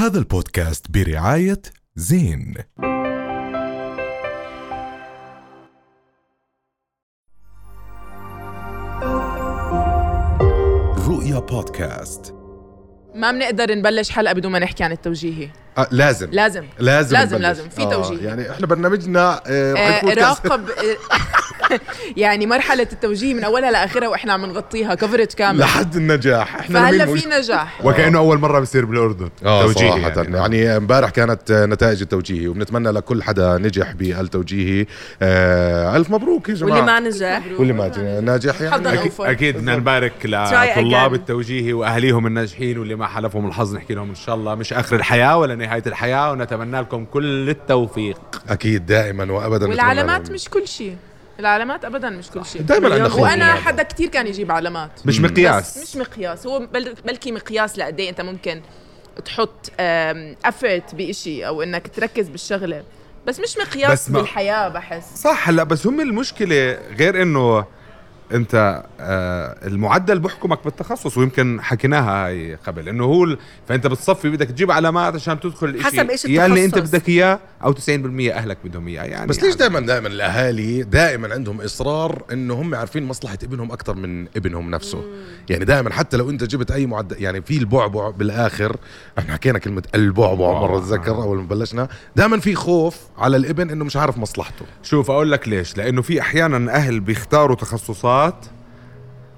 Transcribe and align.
هذا 0.00 0.18
البودكاست 0.18 0.90
برعاية 0.90 1.62
زين. 1.96 2.54
رؤيا 11.08 11.38
بودكاست. 11.38 12.34
ما 13.14 13.32
بنقدر 13.32 13.74
نبلش 13.74 14.10
حلقة 14.10 14.32
بدون 14.32 14.52
ما 14.52 14.58
نحكي 14.58 14.84
عن 14.84 14.92
التوجيهي 14.92 15.48
آه 15.78 15.88
لازم. 15.90 16.30
لازم. 16.30 16.64
لازم 16.78 17.16
لازم. 17.16 17.36
لازم. 17.36 17.68
في 17.68 17.82
آه 17.82 17.90
توجيه. 17.90 18.28
يعني 18.28 18.50
إحنا 18.50 18.66
برنامجنا 18.66 19.42
آه 19.46 19.74
آه 19.74 20.14
راقب 20.14 20.70
يعني 22.16 22.46
مرحلة 22.46 22.86
التوجيه 22.92 23.34
من 23.34 23.44
أولها 23.44 23.70
لآخرها 23.70 24.08
وإحنا 24.08 24.32
عم 24.32 24.46
نغطيها. 24.46 24.94
كفرج 24.94 25.26
كامل. 25.26 25.58
لحد 25.58 25.96
النجاح. 25.96 26.56
إحنا 26.56 26.80
فهلا 26.80 27.06
في 27.06 27.28
نجاح. 27.28 27.84
وكأنه 27.84 28.18
أول 28.18 28.38
مرة 28.38 28.60
بصير 28.60 28.84
بالأردن. 28.84 29.30
آه 29.44 29.62
توجيهي 29.62 29.90
صراحة. 29.90 30.22
يعني, 30.22 30.36
يعني 30.36 30.76
امبارح 30.76 31.10
كانت 31.10 31.50
آه، 31.50 31.66
نتائج 31.66 32.00
التوجيهي 32.02 32.48
وبنتمنى 32.48 32.90
لكل 32.90 33.22
حدا 33.22 33.58
نجح 33.58 33.92
بالتوجيهي. 33.92 34.86
آه 35.22 35.96
ألف 35.96 36.10
مبروك 36.10 36.48
يا 36.48 36.54
جماعة. 36.54 36.76
واللي 36.76 36.86
ما 36.86 37.00
نجح. 37.00 37.42
واللي 37.58 37.72
ما 37.72 38.20
ناجح 38.20 38.60
يعني. 38.60 38.74
حظاً 38.74 38.92
أكيد, 38.92 39.00
أوفر. 39.02 39.30
أكيد 39.30 39.56
بدنا 39.56 39.76
نبارك 39.76 40.12
لطلاب. 40.24 41.14
التوجيهي 41.14 41.72
واهليهم 41.72 42.26
الناجحين 42.26 42.78
واللي 42.78 42.94
ما 42.94 43.06
حلفهم 43.06 43.46
الحظ 43.46 43.74
نحكي 43.76 43.94
لهم 43.94 44.08
إن 44.08 44.14
شاء 44.14 44.34
الله 44.34 44.54
مش 44.54 44.72
آخر 44.72 44.96
الحياة 44.96 45.38
ولا 45.38 45.54
نهاية 45.54 45.82
الحياة 45.86 46.32
ونتمنى 46.32 46.80
لكم 46.80 47.04
كل 47.04 47.50
التوفيق. 47.50 48.20
أكيد 48.48 48.86
دائما 48.86 49.32
وابدا 49.32 49.68
والعلامات 49.68 50.30
مش 50.30 50.48
كل 50.48 50.68
شيء. 50.68 50.96
العلامات 51.40 51.84
ابدا 51.84 52.10
مش 52.10 52.30
كل 52.30 52.46
شيء. 52.46 52.62
دائما 52.62 52.88
عندنا 52.88 53.08
خوف 53.08 53.20
وأنا 53.22 53.54
حدا 53.54 53.82
كتير 53.82 54.08
كان 54.08 54.26
يجيب 54.26 54.52
علامات. 54.52 54.90
مش 55.04 55.20
مقياس. 55.20 55.78
مش 55.78 55.96
مقياس. 55.96 56.46
هو 56.46 56.58
بل 56.58 56.94
بلكي 57.04 57.32
مقياس 57.32 57.78
لقد 57.78 58.00
إيه 58.00 58.10
أنت 58.10 58.20
ممكن 58.20 58.60
تحط 59.24 59.70
افرت 60.44 60.94
بإشي 60.94 61.46
أو 61.46 61.62
إنك 61.62 61.88
تركز 61.88 62.28
بالشغلة. 62.28 62.82
بس 63.26 63.40
مش 63.40 63.56
مقياس 63.58 63.90
بس 63.92 64.10
ما- 64.10 64.18
بالحياة 64.20 64.68
بحس. 64.68 65.14
صح 65.22 65.48
هلأ 65.48 65.62
بس 65.62 65.86
هم 65.86 66.00
المشكلة 66.00 66.78
غير 66.98 67.22
إنه 67.22 67.64
انت 68.34 68.82
آه 69.00 69.66
المعدل 69.66 70.18
بحكمك 70.18 70.64
بالتخصص 70.64 71.16
ويمكن 71.18 71.60
حكيناها 71.62 72.26
هاي 72.26 72.54
قبل 72.66 72.88
إنه 72.88 73.04
هو 73.04 73.24
ال- 73.24 73.38
فأنت 73.68 73.86
بتصفي 73.86 74.30
بدك 74.30 74.46
تجيب 74.48 74.70
علامات 74.70 75.14
عشان 75.14 75.40
تدخل 75.40 75.66
الاشي 75.68 75.84
حسب 75.86 76.10
إيش 76.10 76.24
يا 76.24 76.46
اللي 76.46 76.64
أنت. 76.64 76.78
بدك 76.78 77.08
إياه 77.08 77.38
أو 77.64 77.72
90% 77.72 77.78
أهلك 78.32 78.58
بدهم 78.64 78.88
إياه 78.88 79.04
يعني 79.04 79.26
بس 79.26 79.42
ليش. 79.42 79.54
دائما 79.54 79.80
دائما 79.80 80.08
الأهالي 80.08 80.82
دائما 80.82 81.32
عندهم 81.34 81.60
إصرار 81.60 82.22
إنه 82.32 82.54
هم 82.54 82.74
عارفين 82.74 83.02
مصلحة 83.04 83.38
ابنهم 83.42 83.72
أكثر 83.72 83.94
من 83.94 84.26
ابنهم 84.36 84.70
نفسه. 84.70 85.04
يعني 85.50 85.64
دائما 85.64 85.92
حتى 85.92 86.16
لو 86.16 86.30
أنت 86.30 86.44
جبت 86.44 86.70
أي 86.70 86.86
معدل 86.86 87.22
يعني 87.22 87.42
في 87.42 87.58
البعبع 87.58 88.10
بالآخر 88.10 88.76
إحنا 89.18 89.32
حكينا 89.34 89.58
كلمة 89.58 89.82
البعبع 89.94 90.60
مرة 90.60 90.78
اتذكر 90.78 91.12
أول 91.22 91.36
ما 91.36 91.42
بلشنا 91.46 91.88
دائما 92.16 92.40
في 92.40 92.54
خوف 92.54 92.96
على 93.18 93.36
الابن 93.36 93.70
إنه 93.70 93.84
مش 93.84 93.96
عارف 93.96 94.18
مصلحته. 94.18 94.64
شوف 94.82 95.10
أقول 95.10 95.32
لك 95.32 95.48
ليش. 95.48 95.76
لأنه 95.76 96.02
في 96.02 96.20
أحيانا 96.20 96.74
أهل 96.74 97.00
بيختاروا 97.00 97.56
تخصصات 97.56 98.19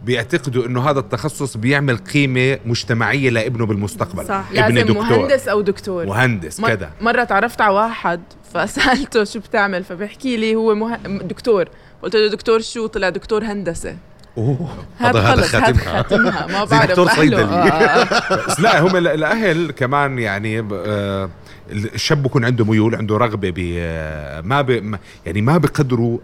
بيعتقدوا 0.05 0.67
إنه 0.67 0.91
هذا 0.91 0.99
التخصص 1.01 1.57
بيعمل 1.57 1.97
قيمة 1.97 2.59
مجتمعية 2.67 3.31
لابنه 3.31 3.67
بالمستقبل 3.67 4.27
صح. 4.27 4.45
ابني 4.55 4.61
لازم 4.83 4.87
دكتور 4.87 5.19
مهندس 5.19 5.49
أو 5.49 5.61
دكتور 5.61 6.07
مهندس 6.07 6.61
مر- 6.61 6.69
كذا 6.69 6.91
مرة 7.01 7.25
تعرفت 7.25 7.61
على 7.61 7.75
واحد 7.75 8.21
فسألته 8.55 9.25
شو 9.25 9.39
بتعمل 9.41 9.85
فبيحكي 9.85 10.37
لي 10.37 10.55
هو 10.55 10.75
مه... 10.75 10.97
دكتور 11.07 11.69
قلت 12.03 12.17
له 12.17 12.31
دكتور 12.31 12.61
شو 12.61 12.87
طلع 12.87 13.09
دكتور 13.09 13.45
هندسة 13.45 13.97
أوه 14.39 14.69
هذا 14.99 15.21
هذا 15.21 15.43
خاتمها. 15.43 16.47
ما 16.47 16.65
بعرف 16.65 16.91
دكتور. 16.91 17.09
صيدلي. 17.09 17.43
آه، 17.43 17.47
آه. 17.47 18.47
بس 18.47 18.61
لا 18.61 18.81
هم 18.81 18.97
ال- 18.97 19.07
الأهل 19.09 19.71
كمان 19.71 20.19
يعني 20.19 20.67
آه، 20.73 21.31
الشاب 21.71 22.23
بكون 22.23 22.45
عنده 22.45 22.65
ميول 22.65 22.95
عنده 22.95 23.17
رغبة 23.17 23.51
ب 23.57 23.59
ما 24.47 24.63
ب 24.63 24.97
يعني 25.27 25.43
ما 25.43 25.59
بقدروا 25.59 26.19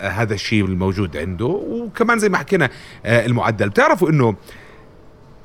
هذا 0.00 0.34
الشيء 0.34 0.64
الموجود 0.64 1.16
عنده. 1.16 1.46
وكمان 1.46 2.18
زي 2.18 2.28
ما 2.28 2.38
حكينا 2.38 2.70
آه، 3.06 3.26
المعدل. 3.26 3.68
بتعرفوا 3.68 4.10
إنه 4.10 4.34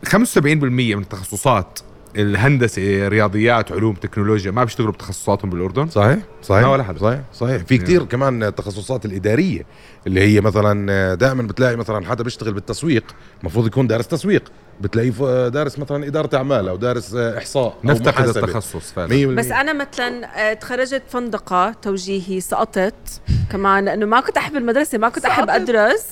75% 0.05 0.95
من 0.95 1.01
التخصصات 1.01 1.79
الهندسة 2.15 3.07
رياضيات 3.07 3.71
علوم 3.71 3.93
تكنولوجيا 3.95 4.51
ما 4.51 4.63
بيشتغلوا 4.63 4.91
بتخصصاتهم 4.91 5.49
بالأردن؟ 5.49 5.89
صحيح 5.89 6.19
صحيح 6.43 6.61
ما 6.61 6.67
ولا 6.71 6.83
حدا. 6.83 6.99
صحيح 6.99 7.19
صحيح. 7.33 7.63
في 7.63 7.77
كتير 7.77 8.03
كمان 8.03 8.43
التخصصات 8.43 9.05
الإدارية 9.05 9.65
اللي 10.07 10.21
هي 10.21 10.41
مثلا 10.41 11.15
دائما 11.15 11.43
بتلاقي 11.43 11.75
مثلا 11.75 12.05
حدا 12.05 12.23
بيشتغل 12.23 12.53
بالتسويق 12.53 13.03
المفروض 13.41 13.67
يكون 13.67 13.87
دارس 13.87 14.07
تسويق. 14.07 14.43
بتلاقيه 14.81 15.11
ف- 15.11 15.23
دارس 15.23 15.79
مثلا 15.79 16.07
إدارة 16.07 16.35
أعمال 16.37 16.67
أو 16.69 16.75
دارس 16.75 17.15
إحصاء 17.15 17.63
أو 17.63 17.73
نفتقد. 17.83 18.27
التخصص 18.37 18.91
فعلا. 18.91 19.07
100% 19.35 19.37
بس 19.37 19.51
أنا 19.51 19.73
مثلا 19.73 20.39
آه، 20.49 20.53
تخرجت 20.53 21.01
فندقة 21.09 21.71
توجيهي 21.81 22.41
سقطت 22.41 22.93
كمان 23.51 23.85
لأنه 23.85 24.05
ما 24.05 24.19
كنت 24.21 24.37
أحب 24.37 24.55
المدرسة 24.55 24.97
ما 24.97 25.09
كنت 25.09 25.25
أحب؟ 25.25 25.49
أدرس. 25.49 26.05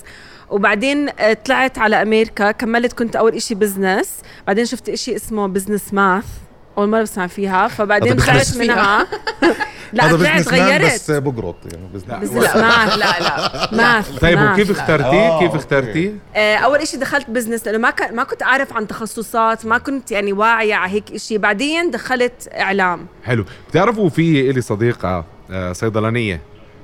وبعدين 0.50 1.10
آه، 1.20 1.34
طلعت 1.34 1.78
على 1.78 2.02
أمريكا 2.02 2.52
كملت 2.52 2.94
كنت 2.94 3.16
أول 3.16 3.34
إشي 3.34 3.56
business 3.56 4.10
بعدين 4.48 4.66
شفت 4.66 4.90
إشي 4.90 5.16
اسمه 5.16 5.48
business 5.48 5.94
math 5.94 6.26
أول 6.78 6.90
مرة 6.90 7.02
بسمع 7.02 7.28
فيها 7.28 7.68
فبعدين 7.68 8.16
طلعت 8.16 8.58
منها. 8.58 9.08
لا 9.94 10.06
هذا 10.06 10.18
طلعت 10.18 10.48
غيرت. 10.48 10.94
بس 10.94 11.12
بقرط 11.12 11.56
يعني 11.74 11.88
business 11.94 12.10
لا. 12.10 12.20
بس 12.20 12.30
لا 12.30 12.62
math 12.62 12.98
لا 12.98 13.20
لا. 13.20 13.70
math 13.72 14.20
طيب. 14.20 14.40
وكيف 14.42 14.72
اخترتيه؟ 14.72 15.40
كيف 15.40 15.56
اخترتيه؟ 15.56 16.14
آه، 16.36 16.56
أول 16.56 16.80
إشي 16.80 16.98
دخلت 16.98 17.30
business 17.30 17.66
لأنه 17.68 17.78
ما 17.78 17.90
كان 17.90 18.16
ما 18.16 18.24
كنت 18.24 18.44
أعرف 18.44 18.74
عن 18.74 18.88
تخصصات 18.88 19.66
ما 19.66 19.78
كنت 19.78 20.12
يعني 20.12 20.34
واعية 20.34 20.76
على 20.76 20.92
هيك 20.92 21.12
إشي. 21.12 21.38
بعدين 21.38 21.92
دخلت 21.92 22.50
إعلام. 22.54 23.08
حلو. 23.24 23.46
بتعرفوا 23.70 24.10
في 24.10 24.50
إلي 24.50 24.62
صديقة 24.62 25.26
آه، 25.52 25.74
صيدلانية. 25.74 26.42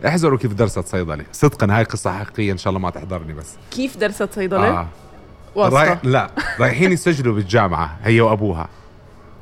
احذروا 0.07 0.37
كيف 0.37 0.53
درست 0.53 0.87
صيدلة. 0.87 1.25
صدقا 1.31 1.67
هاي 1.77 1.83
قصة 1.83 2.17
حقيقية 2.19 2.51
إن 2.51 2.57
شاء 2.57 2.69
الله 2.69 2.79
ما 2.79 2.89
تحضرني 2.89 3.33
بس. 3.33 3.47
كيف 3.71 3.97
درست 3.97 4.29
صيدلة؟ 4.35 4.67
آه. 4.67 4.87
واسطة. 5.55 5.79
رايح 5.79 5.97
لا 6.03 6.29
رايحين 6.59 6.91
يسجلوا 6.91 7.35
بالجامعة 7.35 7.97
هي 8.03 8.21
وأبوها. 8.21 8.69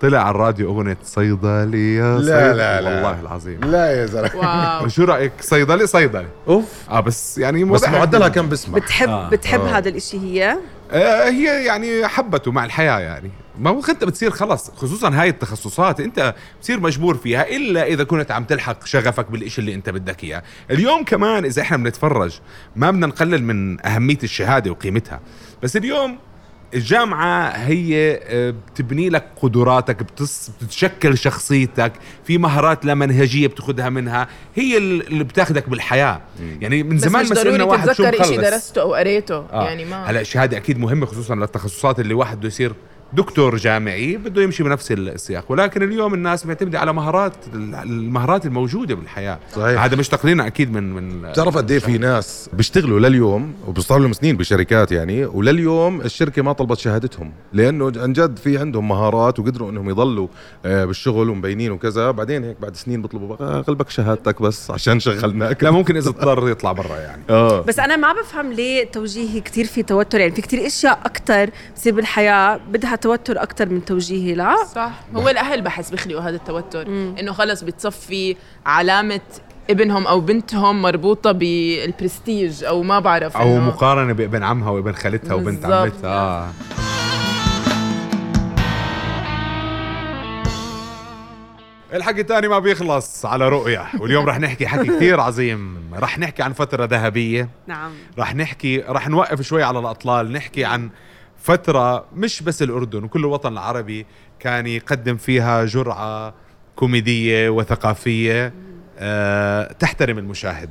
طلع 0.02 0.20
على 0.20 0.30
الراديو 0.30 0.70
أغنية 0.72 0.98
صيدلية 1.04 2.18
لا، 2.18 2.20
صيدلة. 2.20 2.54
لا، 2.54 2.82
لا. 2.82 2.96
والله 2.96 3.20
العظيم. 3.22 3.60
لا 3.64 3.92
يا 3.92 4.06
زلمة. 4.06 4.36
واو. 4.36 4.88
شو 4.88 5.04
رأيك؟ 5.04 5.32
صيدلي 5.42 5.88
صيدلي. 5.88 6.28
أوف. 6.48 6.66
آه 6.90 7.00
بس 7.00 7.38
يعني 7.38 7.64
بس 7.64 7.84
معدلها 7.84 8.28
كان 8.28 8.50
بسمع 8.50 8.78
بتحب 8.78 9.10
آه. 9.10 9.30
بتحب 9.30 9.62
آه. 9.62 9.78
هذا 9.78 9.90
الإشي 9.90 10.20
هي؟ 10.20 10.58
آه 10.92 11.30
هي 11.30 11.66
يعني 11.66 12.08
حبته 12.08 12.52
مع 12.52 12.66
الحياة 12.66 13.00
يعني. 13.00 13.32
ما 13.60 13.70
هو 13.70 13.82
انت 13.90 14.04
بتصير 14.04 14.32
خلص 14.32 14.72
خصوصا 14.76 15.10
هاي 15.10 15.30
التخصصات 15.30 16.00
أنت 16.00 16.34
بتصير 16.60 16.80
مجبور 16.80 17.18
فيها 17.18 17.50
إلا 17.50 17.84
إذا 17.84 18.04
كنت 18.04 18.32
عم 18.32 18.44
تلحق 18.44 18.86
شغفك 18.86 19.32
بالإشي 19.32 19.62
اللي 19.62 19.74
أنت 19.74 19.90
بدك 19.90 20.24
إياه. 20.24 20.44
اليوم 20.72 21.04
كمان 21.04 21.46
إذا 21.46 21.62
إحنا 21.62 21.78
بنتفرج 21.78 22.40
ما 22.76 22.92
بدنا 22.92 23.08
نقلل 23.08 23.44
من 23.44 23.86
أهمية 23.86 24.18
الشهادة 24.24 24.72
وقيمتها. 24.72 25.20
بس 25.64 25.78
اليوم 25.78 26.18
الجامعة 26.74 27.50
هي 27.50 28.20
آه، 28.24 28.54
بتبني 28.74 29.10
لك 29.10 29.26
قدراتك 29.42 30.04
بتص... 30.04 30.50
بتشكل 30.62 31.18
شخصيتك 31.18 31.94
في 32.24 32.38
مهارات 32.38 32.86
لا 32.86 32.94
منهجية 32.94 33.48
بتاخذها 33.48 33.90
منها 33.90 34.28
هي 34.56 34.78
اللي 34.78 35.24
بتاخذك 35.24 35.70
بالحياة. 35.70 36.22
يعني 36.62 36.84
من 36.84 36.96
بس 36.96 37.02
زمان 37.02 37.24
مش 37.24 37.30
ما 37.30 37.36
سألنا 37.36 37.52
ضروري 37.58 37.72
واحد 37.72 37.92
شو 37.92 38.04
تتذكر 38.04 38.20
مخلص. 38.20 38.40
درسته 38.40 38.82
أو 38.82 38.94
قريته 38.94 39.36
آه. 39.36 39.64
يعني 39.64 39.86
ما 39.86 40.04
هلا 40.06 40.22
الشهادة 40.22 40.58
أكيد 40.58 40.80
مهمة 40.80 41.06
خصوصا 41.06 41.36
للتخصصات 41.36 42.00
اللي 42.00 42.14
واحد 42.14 42.38
بده 42.38 42.48
يصير 42.48 42.74
دكتور 43.14 43.58
جامعي 43.58 44.18
بده 44.18 44.42
يمشي 44.42 44.64
بنفس 44.64 44.92
السياق. 44.92 45.46
ولكن 45.52 45.84
اليوم 45.84 46.14
الناس 46.14 46.46
معتمده 46.46 46.80
على 46.80 46.94
مهارات 46.94 47.34
المهارات 47.54 48.46
الموجودة 48.46 48.96
بالحياة. 48.96 49.40
صحيح. 49.56 49.84
هذا 49.84 49.96
مش 49.96 50.10
تقليلا 50.10 50.48
أكيد 50.48 50.72
من 50.72 50.94
من 50.94 51.22
بتعرف 51.22 51.58
قد 51.58 51.72
إيه 51.72 51.80
في 51.80 51.98
ناس 51.98 52.50
بيشتغلوا 52.54 53.00
لليوم 53.00 53.54
وبيصار 53.68 54.00
لهم 54.00 54.14
سنين 54.14 54.38
بشركات 54.38 54.92
يعني 54.92 55.26
ولليوم 55.26 56.02
الشركة 56.02 56.42
ما 56.42 56.54
طلبت 56.54 56.78
شهادتهم 56.78 57.32
لأنه 57.54 57.92
عن 57.98 58.14
جد 58.14 58.38
في 58.38 58.58
عندهم 58.58 58.88
مهارات 58.88 59.40
وقدروا 59.40 59.70
إنهم 59.72 59.90
يضلوا 59.90 60.28
آه، 60.66 60.86
بالشغل 60.86 61.30
ومبينين 61.30 61.72
وكذا. 61.72 62.12
بعدين 62.12 62.44
هيك 62.44 62.58
بعد 62.62 62.76
سنين 62.76 63.02
بيطلبوا 63.02 63.36
بقى 63.36 63.62
قلبك 63.62 63.90
شهادتك 63.90 64.42
بس 64.42 64.72
عشان 64.72 65.00
شغلناك. 65.00 65.64
لا 65.64 65.72
ممكن 65.72 65.98
إذا 65.98 66.10
اضطر 66.10 66.50
يطلع 66.50 66.72
برا 66.72 66.98
يعني. 66.98 67.22
آه. 67.30 67.62
بس 67.62 67.80
أنا 67.80 67.96
ما 67.96 68.14
بفهم 68.14 68.54
ليه 68.54 68.92
توجيهي 68.92 69.42
كتير 69.42 69.66
في 69.66 69.84
توتر 69.84 70.20
يعني 70.20 70.32
في 70.32 70.42
كتير 70.42 70.68
إشياء 70.68 71.00
أكثر 71.06 71.50
بتصير 71.72 71.94
بالحياة 71.94 72.60
بدها 72.72 72.96
توتر 73.02 73.44
أكثر 73.44 73.70
من 73.70 73.86
توجيهي 73.86 74.34
لا؟ 74.34 74.56
صح. 74.76 74.92
هو 75.16 75.30
الأهل 75.30 75.62
بحس 75.62 75.90
بيخلقوا 75.90 76.22
هذا 76.22 76.36
التوتر 76.36 76.88
إنه 76.88 77.32
خلص 77.34 77.64
بتصفي 77.64 78.36
علامة 78.66 79.22
ابنهم 79.70 80.08
أو 80.08 80.20
بنتهم 80.22 80.82
مربوطة 80.82 81.32
بالبرستيج 81.32 82.64
أو 82.64 82.84
ما 82.84 83.00
بعرف 83.00 83.38
أو 83.38 83.44
إنه- 83.58 83.62
مقارنة 83.62 84.14
بابن 84.14 84.44
عمها 84.44 84.70
وابن 84.70 84.94
خالتها 84.94 85.34
وبنت. 85.34 85.66
عمتها. 85.66 86.10
آه. 86.10 86.50
الحكي 91.94 92.24
تاني 92.24 92.48
ما 92.48 92.60
بيخلص 92.60 93.26
على 93.26 93.50
رؤية 93.50 93.86
واليوم 94.00 94.26
رح 94.26 94.40
نحكي 94.40 94.68
حكي 94.68 94.88
كثير 94.96 95.20
عظيم. 95.20 95.78
رح 95.94 96.20
نحكي 96.20 96.44
عن 96.44 96.54
فترة 96.54 96.86
ذهبية. 96.86 97.50
نعم. 97.68 97.92
رح 98.20 98.36
نحكي 98.36 98.84
رح 98.90 99.08
نوقف 99.08 99.42
شوي 99.42 99.64
على 99.64 99.80
الأطلال 99.80 100.32
نحكي 100.32 100.66
عن 100.66 100.90
فترة 101.40 102.06
مش 102.16 102.42
بس 102.44 102.62
الأردن 102.62 103.04
وكل 103.04 103.20
الوطن 103.20 103.54
العربي 103.54 104.06
كان 104.40 104.68
يقدم 104.68 105.18
فيها 105.18 105.66
جرعة 105.66 106.34
كوميدية 106.76 107.50
وثقافية 107.50 108.54
آه 109.00 109.72
تحترم 109.74 110.18
المشاهد. 110.18 110.70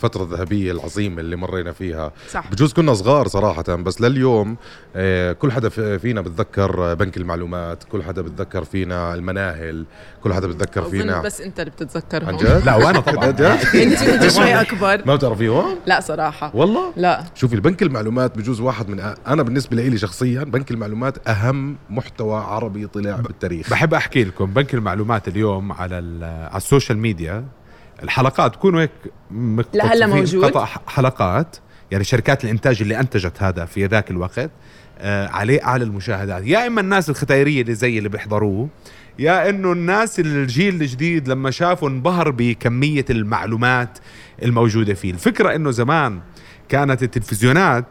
مم. 0.00 0.06
الفترة 0.06 0.22
الذهبية 0.22 0.72
العظيمة 0.72 1.20
اللي 1.20 1.36
مرينا 1.36 1.72
فيها. 1.72 2.12
صح. 2.30 2.50
بجوز 2.50 2.72
كنا 2.72 2.94
صغار 2.94 3.28
صراحة 3.28 3.62
بس 3.62 4.00
لليوم 4.00 4.56
آه، 4.96 5.32
كل 5.32 5.52
حدا 5.52 5.68
فينا 5.98 6.20
بتذكر 6.20 6.94
بنك 6.94 7.16
المعلومات 7.16 7.84
كل 7.84 8.02
حدا 8.02 8.22
بتذكر 8.22 8.64
فينا 8.64 9.14
المناهل 9.14 9.86
كل 10.24 10.34
حدا 10.34 10.46
بتذكر 10.46 10.82
فينا. 10.82 11.20
بس 11.20 11.40
أنت 11.40 11.60
اللي 11.60 11.70
بتتذكرهم. 11.70 12.28
عن 12.28 12.36
جد؟ 12.36 12.62
لا 12.66 12.76
وأنا 12.76 13.00
طبعا. 13.00 13.26
جد؟ 13.26 13.40
أنت 13.82 14.02
انت 14.02 14.28
شوي 14.36 14.60
أكبر. 14.60 15.02
ما 15.06 15.14
بتعرفيهم؟ 15.16 15.76
لا 15.86 16.00
صراحة. 16.00 16.50
والله؟ 16.54 16.92
لا. 16.96 17.24
شوفي 17.34 17.54
البنك 17.54 17.82
المعلومات 17.82 18.38
بجوز 18.38 18.60
واحد 18.60 18.88
من 18.88 19.00
أ- 19.14 19.28
أنا 19.28 19.42
بالنسبة 19.42 19.76
لي 19.76 19.98
شخصيا 19.98 20.44
بنك 20.44 20.70
المعلومات 20.70 21.28
أهم 21.28 21.76
محتوى 21.90 22.36
عربي 22.40 22.86
طلع 22.86 23.16
بالتاريخ. 23.16 23.70
بحب 23.70 23.94
أحكي 23.94 24.24
لكم 24.24 24.46
بنك 24.46 24.74
المعلومات 24.74 25.28
اليوم 25.28 25.72
على 25.72 25.98
ال- 25.98 26.24
على 26.24 26.56
ال 26.56 26.62
social 26.62 26.98
media 26.98 27.44
الحلقات 28.02 28.56
بكونوا 28.56 28.80
هيك 28.80 28.90
لهلا 29.74 30.06
موجود؟ 30.06 30.44
قطع 30.44 30.64
حلقات. 30.86 31.56
يعني 31.90 32.04
شركات 32.04 32.44
الإنتاج 32.44 32.82
اللي 32.82 33.00
أنتجت 33.00 33.42
هذا 33.42 33.64
في 33.64 33.86
ذاك 33.86 34.10
الوقت 34.10 34.50
آه 34.98 35.28
عليه 35.28 35.64
أعلى 35.64 35.84
المشاهدات. 35.84 36.46
يا 36.46 36.66
إما 36.66 36.80
الناس 36.80 37.10
الختيارية 37.10 37.62
اللي 37.62 37.74
زي 37.74 37.98
اللي 37.98 38.08
بيحضروه 38.08 38.68
يا 39.18 39.48
إنه 39.50 39.72
الناس 39.72 40.20
الجيل 40.20 40.74
الجديد 40.74 41.28
لما 41.28 41.50
شافوا 41.50 41.88
انبهر 41.88 42.30
بكمية 42.30 43.04
المعلومات 43.10 43.98
الموجودة 44.42 44.94
فيه. 44.94 45.10
الفكرة 45.10 45.54
إنه 45.54 45.70
زمان 45.70 46.20
كانت 46.68 47.02
التلفزيونات 47.02 47.84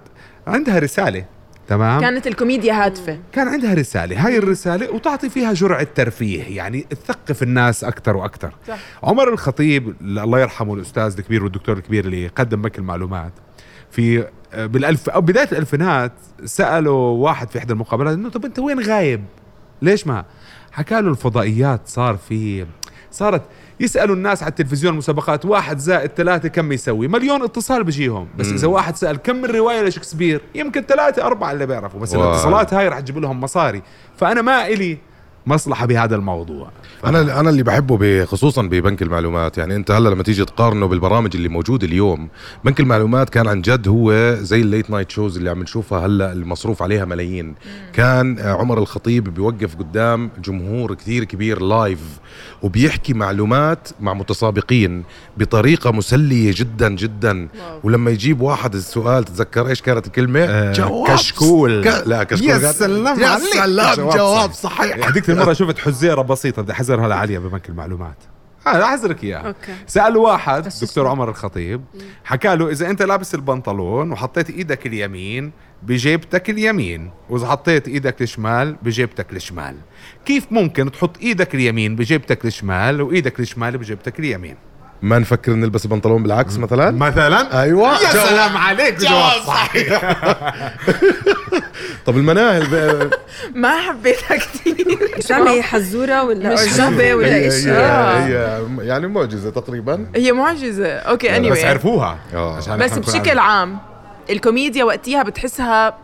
عندها 0.48 0.80
رسالة. 0.80 1.26
تمام؟ 1.70 2.02
كانت 2.02 2.28
الكوميديا 2.28 2.86
هادفة. 2.86 3.20
كان 3.32 3.48
عندها 3.48 3.74
رسالة. 3.74 4.28
هاي 4.28 4.38
الرسالة 4.38 4.92
وتعطي 4.92 5.30
فيها 5.30 5.54
جرعة 5.54 5.88
ترفيه 5.96 6.58
يعني 6.58 6.82
تثقف 6.82 7.44
الناس 7.44 7.84
أكثر 7.84 8.18
وأكثر. 8.18 8.52
صح. 8.68 8.78
عمر 9.04 9.34
الخطيب 9.34 9.96
الله 10.02 10.40
يرحمه 10.40 10.74
الأستاذ 10.74 11.16
الكبير 11.18 11.44
والدكتور 11.44 11.78
الكبير 11.78 12.06
اللي 12.06 12.28
قدم 12.28 12.62
بنك 12.62 12.80
المعلومات 12.80 13.34
في 13.92 14.28
آه، 14.54 14.66
بالألف 14.66 15.10
أو 15.10 15.22
بداية 15.22 15.48
الألفينات 15.52 16.12
سألوا 16.46 17.18
واحد 17.18 17.50
في 17.50 17.58
إحدى 17.58 17.74
المقابلات 17.74 18.14
إنه 18.14 18.30
طب 18.30 18.46
أنت 18.46 18.60
وين 18.60 18.80
غايب؟ 18.80 19.24
ليش 19.82 20.08
ما؟ 20.08 20.26
حكى 20.72 21.02
له 21.02 21.10
الفضائيات 21.10 21.82
صار 21.86 22.18
في 22.18 22.66
صارت 23.12 23.42
يسألوا 23.80 24.16
الناس 24.16 24.44
على 24.44 24.50
التلفزيون 24.50 24.94
مسابقات 24.94 25.46
واحد 25.46 25.78
زائد 25.78 26.10
ثلاثة 26.10 26.50
كم 26.50 26.72
يسوي؟ 26.72 27.08
مليون 27.08 27.44
اتصال 27.44 27.84
بيجيهم. 27.84 28.28
بس 28.38 28.48
مم. 28.48 28.54
إذا 28.54 28.68
واحد 28.68 28.96
سأل 28.96 29.18
كم 29.18 29.36
من 29.36 29.46
رواية 29.46 29.82
لشكسبير؟ 29.82 30.42
يمكن 30.56 30.82
ثلاثة 30.82 31.26
أربعة 31.26 31.52
اللي 31.52 31.66
بيعرفوا. 31.66 32.00
بس 32.00 32.16
واو. 32.16 32.30
الاتصالات 32.30 32.74
هاي 32.74 32.88
رح 32.88 33.00
تجيب 33.00 33.18
لهم 33.18 33.42
مصاري. 33.42 33.82
فأنا 34.18 34.42
ما 34.42 34.68
إلي 34.68 34.98
مصلحة 35.50 35.86
بهذا 35.86 36.16
الموضوع. 36.16 36.70
أنا 37.06 37.40
أنا 37.40 37.50
اللي 37.50 37.64
بحبه 37.64 37.98
ب- 38.02 38.26
خصوصا 38.26 38.62
ببنك 38.62 39.02
المعلومات. 39.02 39.58
يعني 39.58 39.76
أنت 39.76 39.92
هلأ 39.92 40.10
لما 40.10 40.24
تيجي 40.24 40.46
تقارنه 40.46 40.86
بالبرامج 40.88 41.36
اللي 41.36 41.50
موجودة 41.50 41.88
اليوم 41.88 42.30
بنك 42.66 42.80
المعلومات 42.80 43.30
كان 43.30 43.48
عن 43.48 43.62
جد 43.62 43.88
هو 43.88 44.36
زي 44.42 44.62
ال 44.62 44.67
late 44.67 44.90
night 44.90 45.12
shows 45.12 45.38
اللي 45.38 45.50
عم 45.50 45.62
نشوفها 45.64 46.06
هلأ 46.06 46.32
المصروف 46.34 46.82
عليها 46.84 47.06
ملايين. 47.06 47.56
كان 47.94 48.40
آه، 48.40 48.54
عمر 48.54 48.78
الخطيب 48.80 49.24
بيوقف 49.34 49.76
قدام 49.76 50.30
جمهور 50.44 50.94
كثير 50.94 51.24
كبير 51.24 51.62
live 51.62 52.00
وبيحكي 52.62 53.14
معلومات 53.14 53.88
مع 54.00 54.14
متسابقين 54.14 55.04
بطريقة 55.38 55.92
مسلية 55.92 56.54
جدا 56.56 56.90
جدا. 56.90 57.48
wow. 57.60 57.80
ولما 57.84 58.12
يجيب 58.12 58.42
واحد 58.42 58.76
السؤال 58.76 59.24
تتذكر 59.24 59.68
إيش 59.68 59.82
كانت 59.82 60.08
الكلمة؟ 60.08 60.40
آه، 60.40 61.04
كشكول. 61.08 61.84
ك... 61.84 62.04
لا 62.08 62.24
كشكول. 62.24 62.50
يا 62.50 62.72
سلام 62.72 63.20
يا 63.20 63.28
عليك. 63.28 63.54
سلام 63.54 64.10
جواب. 64.10 64.52
صحيح. 64.54 65.08
هذيك 65.08 65.30
المرة 65.42 65.54
شفت 65.54 65.80
حزيرة 65.80 66.22
بسيطة 66.22 66.62
بدي 66.62 66.72
أحذرها 66.72 67.08
لعالية 67.08 67.40
ببنك 67.40 67.70
المعلومات. 67.70 68.18
هذا 68.66 68.84
أحذرك 68.84 69.24
إياها. 69.24 69.48
okay. 69.48 69.74
سأل 69.88 70.18
واحد 70.18 70.70
دكتور. 70.82 71.08
عمر 71.08 71.30
الخطيب 71.30 71.82
حكى 72.24 72.56
له 72.56 72.70
إذا 72.70 72.90
أنت 72.90 73.02
لابس 73.02 73.36
البنطلون 73.36 74.12
وحطيت 74.12 74.50
إيدك 74.50 74.88
اليمين 74.88 75.52
بجيبتك 75.84 76.50
اليمين 76.50 77.12
وإذا 77.30 77.48
حطيت 77.48 77.88
إيدك 77.88 78.22
الشمال 78.22 78.76
بجيبتك 78.82 79.34
الشمال. 79.34 79.76
كيف 80.26 80.52
ممكن 80.52 80.92
تحط 80.92 81.18
إيدك 81.18 81.56
اليمين 81.56 81.96
بجيبتك 81.96 82.46
الشمال 82.46 83.02
وإيدك 83.02 83.40
الشمال 83.40 83.78
بجيبتك 83.78 84.20
اليمين؟ 84.20 84.56
ما 85.02 85.20
نفكر 85.20 85.52
نلبس 85.52 85.86
البنطلون 85.86 86.24
بالعكس 86.24 86.58
مثلا؟ 86.58 86.92
مثلا؟ 86.92 87.62
أيوه. 87.62 87.94
يا 87.94 88.14
جواب. 88.14 88.28
سلام 88.28 88.58
عليك 88.58 89.00
جواب 89.00 89.42
صحيح. 89.48 90.02
طب 92.06 92.18
المناهل 92.18 92.66
ب- 92.68 93.10
ما 93.62 93.80
حبيتها 93.80 94.38
كثير. 94.38 95.00
هي 95.48 95.62
حزورة 95.62 96.24
ولا 96.24 96.50
عجوبه 96.50 97.14
ولا 97.14 97.36
إيش؟ 97.36 97.54
هي, 97.68 97.72
آه. 97.72 98.20
هي 98.26 98.62
يعني 98.88 99.08
معجزة 99.08 99.50
تقريبا. 99.50 100.06
هي 100.16 100.32
معجزة. 100.32 100.88
أوكي 100.88 101.38
اني 101.38 101.52
بس 101.52 101.64
عرفوها. 101.64 102.18
آه. 102.34 102.58
عشان 102.58 102.78
بس 102.78 102.92
إحنا 102.92 103.02
نكون 103.02 103.14
بشكل. 103.22 103.40
عام 103.40 103.78
الكوميديا 104.30 104.84
وقتها 104.84 105.24
بتحسها 105.24 105.98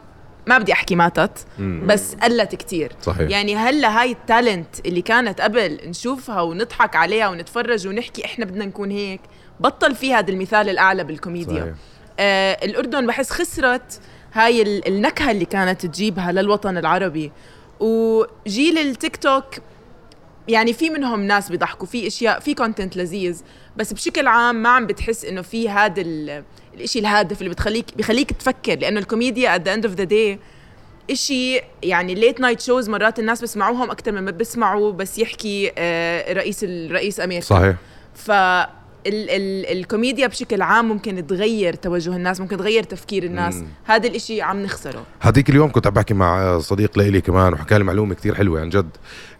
ما 0.47 0.57
بدي 0.57 0.74
أحكي 0.74 0.95
ماتت 0.95 1.45
بس 1.59 2.15
قلت 2.15 2.56
كتير 2.56 2.92
صحيح. 3.01 3.30
يعني 3.30 3.56
هلأ 3.56 4.01
هاي 4.01 4.12
ال 4.12 4.22
talent 4.22 4.86
اللي 4.86 5.01
كانت 5.01 5.42
قبل 5.42 5.80
نشوفها 5.86 6.42
ونضحك 6.42 6.95
عليها 6.95 7.27
ونتفرج 7.30 7.88
ونحكي 7.88 8.25
إحنا 8.25 8.45
بدنا 8.45 8.65
نكون 8.65 8.92
هيك 8.92 9.21
بطل 9.59 9.95
في 9.95 10.13
هذا 10.13 10.31
المثال 10.31 10.69
الأعلى 10.69 11.03
بالكوميديا 11.03 11.62
صحيح. 11.62 11.74
آه 12.19 12.65
الأردن 12.65 13.07
بحس 13.07 13.30
خسرت 13.30 14.00
هاي 14.33 14.62
ال- 14.62 14.88
النكهة 14.88 15.31
اللي 15.31 15.45
كانت 15.45 15.86
تجيبها 15.86 16.31
للوطن 16.31 16.77
العربي 16.77 17.31
وجيل 17.80 18.77
التيك 18.77 19.15
توك 19.18 19.45
يعني 20.47 20.74
في 20.74 20.89
منهم 20.89 21.21
ناس 21.21 21.50
بيضحكوا 21.50 21.88
في 21.88 22.07
أشياء 22.07 22.39
في 22.39 22.53
content 22.54 22.98
لذيذ 22.97 23.42
بس 23.77 23.94
بشكل 23.94 24.27
عام 24.27 24.56
ما 24.56 24.69
عم 24.69 24.88
بتحس 24.88 25.25
إنه 25.25 25.42
في 25.42 25.69
هذا 25.69 26.01
ال- 26.75 26.80
الإشي 26.80 27.00
الهادف 27.00 27.42
اللي 27.42 27.50
بتخليك 27.50 27.86
بخليك 27.98 28.31
تفكر 28.31 28.75
لأنه 28.80 29.00
الكوميديا 29.00 29.57
at 29.57 29.62
the 29.62 29.77
end 29.80 29.86
of 29.89 29.95
the 30.01 30.06
day 30.10 30.39
إشي 31.12 31.62
يعني 31.83 32.16
late 32.16 32.40
night 32.40 32.62
shows 32.62 32.90
مرات 32.89 33.19
الناس 33.19 33.42
بسمعوهم 33.44 33.92
أكثر 33.92 34.12
من 34.12 34.22
ما 34.22 34.31
بيسمعوا 34.31 34.92
بس 34.92 35.18
يحكي 35.19 35.72
آه، 35.77 36.33
رئيس 36.33 36.63
ال- 36.63 36.92
رئيس 36.92 37.19
أمريكا. 37.19 37.45
صحيح. 37.45 37.75
ف 38.16 38.31
ال 38.31 39.30
ال 39.30 39.77
الكوميديا 39.77 40.27
بشكل 40.27 40.62
عام 40.62 40.88
ممكن 40.88 41.27
تغير 41.27 41.74
توجه 41.74 42.16
الناس 42.16 42.39
ممكن 42.42 42.57
تغير 42.57 42.83
تفكير 42.83 43.24
الناس. 43.24 43.56
مم. 43.56 43.68
هذا 43.83 44.07
الإشي 44.07 44.42
عم 44.42 44.63
نخسره. 44.63 45.04
هذيك 45.19 45.50
اليوم 45.50 45.71
كنت 45.71 45.88
عم 45.88 45.94
بحكي 45.94 46.13
مع 46.13 46.60
صديق 46.60 46.98
لإلي 46.98 47.21
كمان 47.21 47.54
وحكى 47.54 47.78
لي 47.78 47.83
معلومة 47.83 48.16
كثير 48.16 48.36
حلوة 48.36 48.62
عن 48.62 48.69
جد 48.69 48.89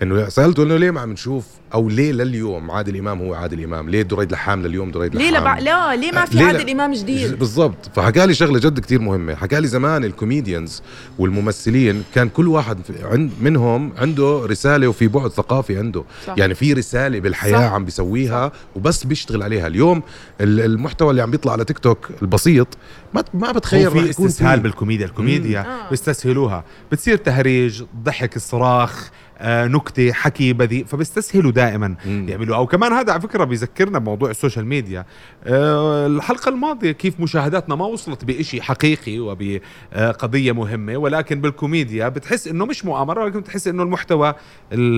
إنه 0.02 0.30
سألته 0.30 0.64
إنه 0.64 0.78
ليه 0.78 0.92
ما 0.92 1.02
عم 1.02 1.12
نشوف 1.12 1.46
أو 1.76 1.90
ليه 1.90 2.12
لليوم 2.12 2.72
عادل 2.72 2.98
إمام 2.98 3.20
هو 3.22 3.34
عادل 3.34 3.64
إمام؟ 3.64 3.90
ليه 3.90 4.02
دريد 4.02 4.32
لحام 4.32 4.62
لليوم 4.66 4.92
دريد 4.92 5.16
ليه 5.16 5.32
لحام؟ 5.32 5.42
لبع... 5.44 5.60
لا 5.60 5.96
ليه 5.96 6.12
ما 6.12 6.26
في 6.26 6.38
ليه؟ 6.38 6.46
عادل 6.46 6.70
إمام 6.70 6.94
جديد؟ 6.94 7.40
بالضبط. 7.40 7.90
فحكى 7.96 8.26
لي 8.26 8.34
شغلة 8.34 8.60
جد 8.60 8.80
كتير 8.80 9.02
مهمة. 9.02 9.36
حكى 9.36 9.60
لي 9.60 9.68
زمان 9.68 10.04
ال 10.04 10.12
comedians 10.12 10.82
والممثلين 11.20 12.04
كان 12.16 12.30
كل 12.30 12.48
واحد 12.48 12.78
عند 13.04 13.32
منهم 13.42 13.94
عنده 13.98 14.46
رسالة 14.46 14.88
وفي 14.88 15.08
بعد 15.08 15.32
ثقافي 15.32 15.78
عنده. 15.78 16.04
صح. 16.28 16.34
يعني 16.38 16.56
في 16.56 16.74
رسالة 16.74 17.20
بالحياة 17.20 17.68
صح. 17.68 17.74
عم 17.74 17.86
بيسويها 17.86 18.52
وبس 18.76 19.04
بيشتغل 19.04 19.44
عليها. 19.44 19.68
اليوم 19.68 20.02
ال- 20.42 20.62
المحتوى 20.62 21.10
اللي 21.12 21.22
عم 21.22 21.32
بيطلع 21.32 21.52
على 21.52 21.66
تيك 21.66 21.80
توك 21.80 22.10
البسيط 22.22 22.68
ما 23.14 23.24
ما 23.34 23.52
بتخيل 23.52 23.92
في 23.92 24.10
استسهال. 24.10 24.60
بالكوميديا. 24.60 25.06
الكوميديا 25.06 25.60
آه. 25.60 25.90
بيستسهلوها. 25.90 26.64
بتصير 26.92 27.18
تهريج 27.18 27.84
ضحك 28.04 28.36
الصراخ 28.36 29.04
آه، 29.08 29.10
نكتة 29.42 30.14
حكي 30.14 30.54
بذيء 30.54 30.86
فبيستسهلوا 30.86 31.52
دائما. 31.52 31.96
مم. 32.06 32.26
يعملوا 32.30 32.56
أو 32.56 32.68
كمان 32.68 32.94
هذا 32.94 33.12
على 33.14 33.22
فكرة 33.22 33.44
بيذكرنا 33.44 34.00
بموضوع 34.00 34.30
ال 34.30 34.35
social 34.35 34.66
media. 34.66 35.06
آه، 35.44 36.08
الحلقة 36.08 36.50
الماضية 36.50 36.92
كيف 36.92 37.20
مشاهداتنا 37.20 37.76
ما 37.76 37.86
وصلت 37.86 38.26
بشيء 38.26 38.62
حقيقي 38.62 39.20
وبقضية 39.20 40.52
مهمة 40.52 40.98
ولكن 40.98 41.42
بالكوميديا 41.42 42.10
بتحس 42.10 42.48
إنه 42.48 42.66
مش 42.66 42.86
مؤامرة 42.86 43.24
ولكن 43.24 43.40
بتحس 43.40 43.68
إنه 43.68 43.84
المحتوى 43.84 44.30
ال- 44.30 44.36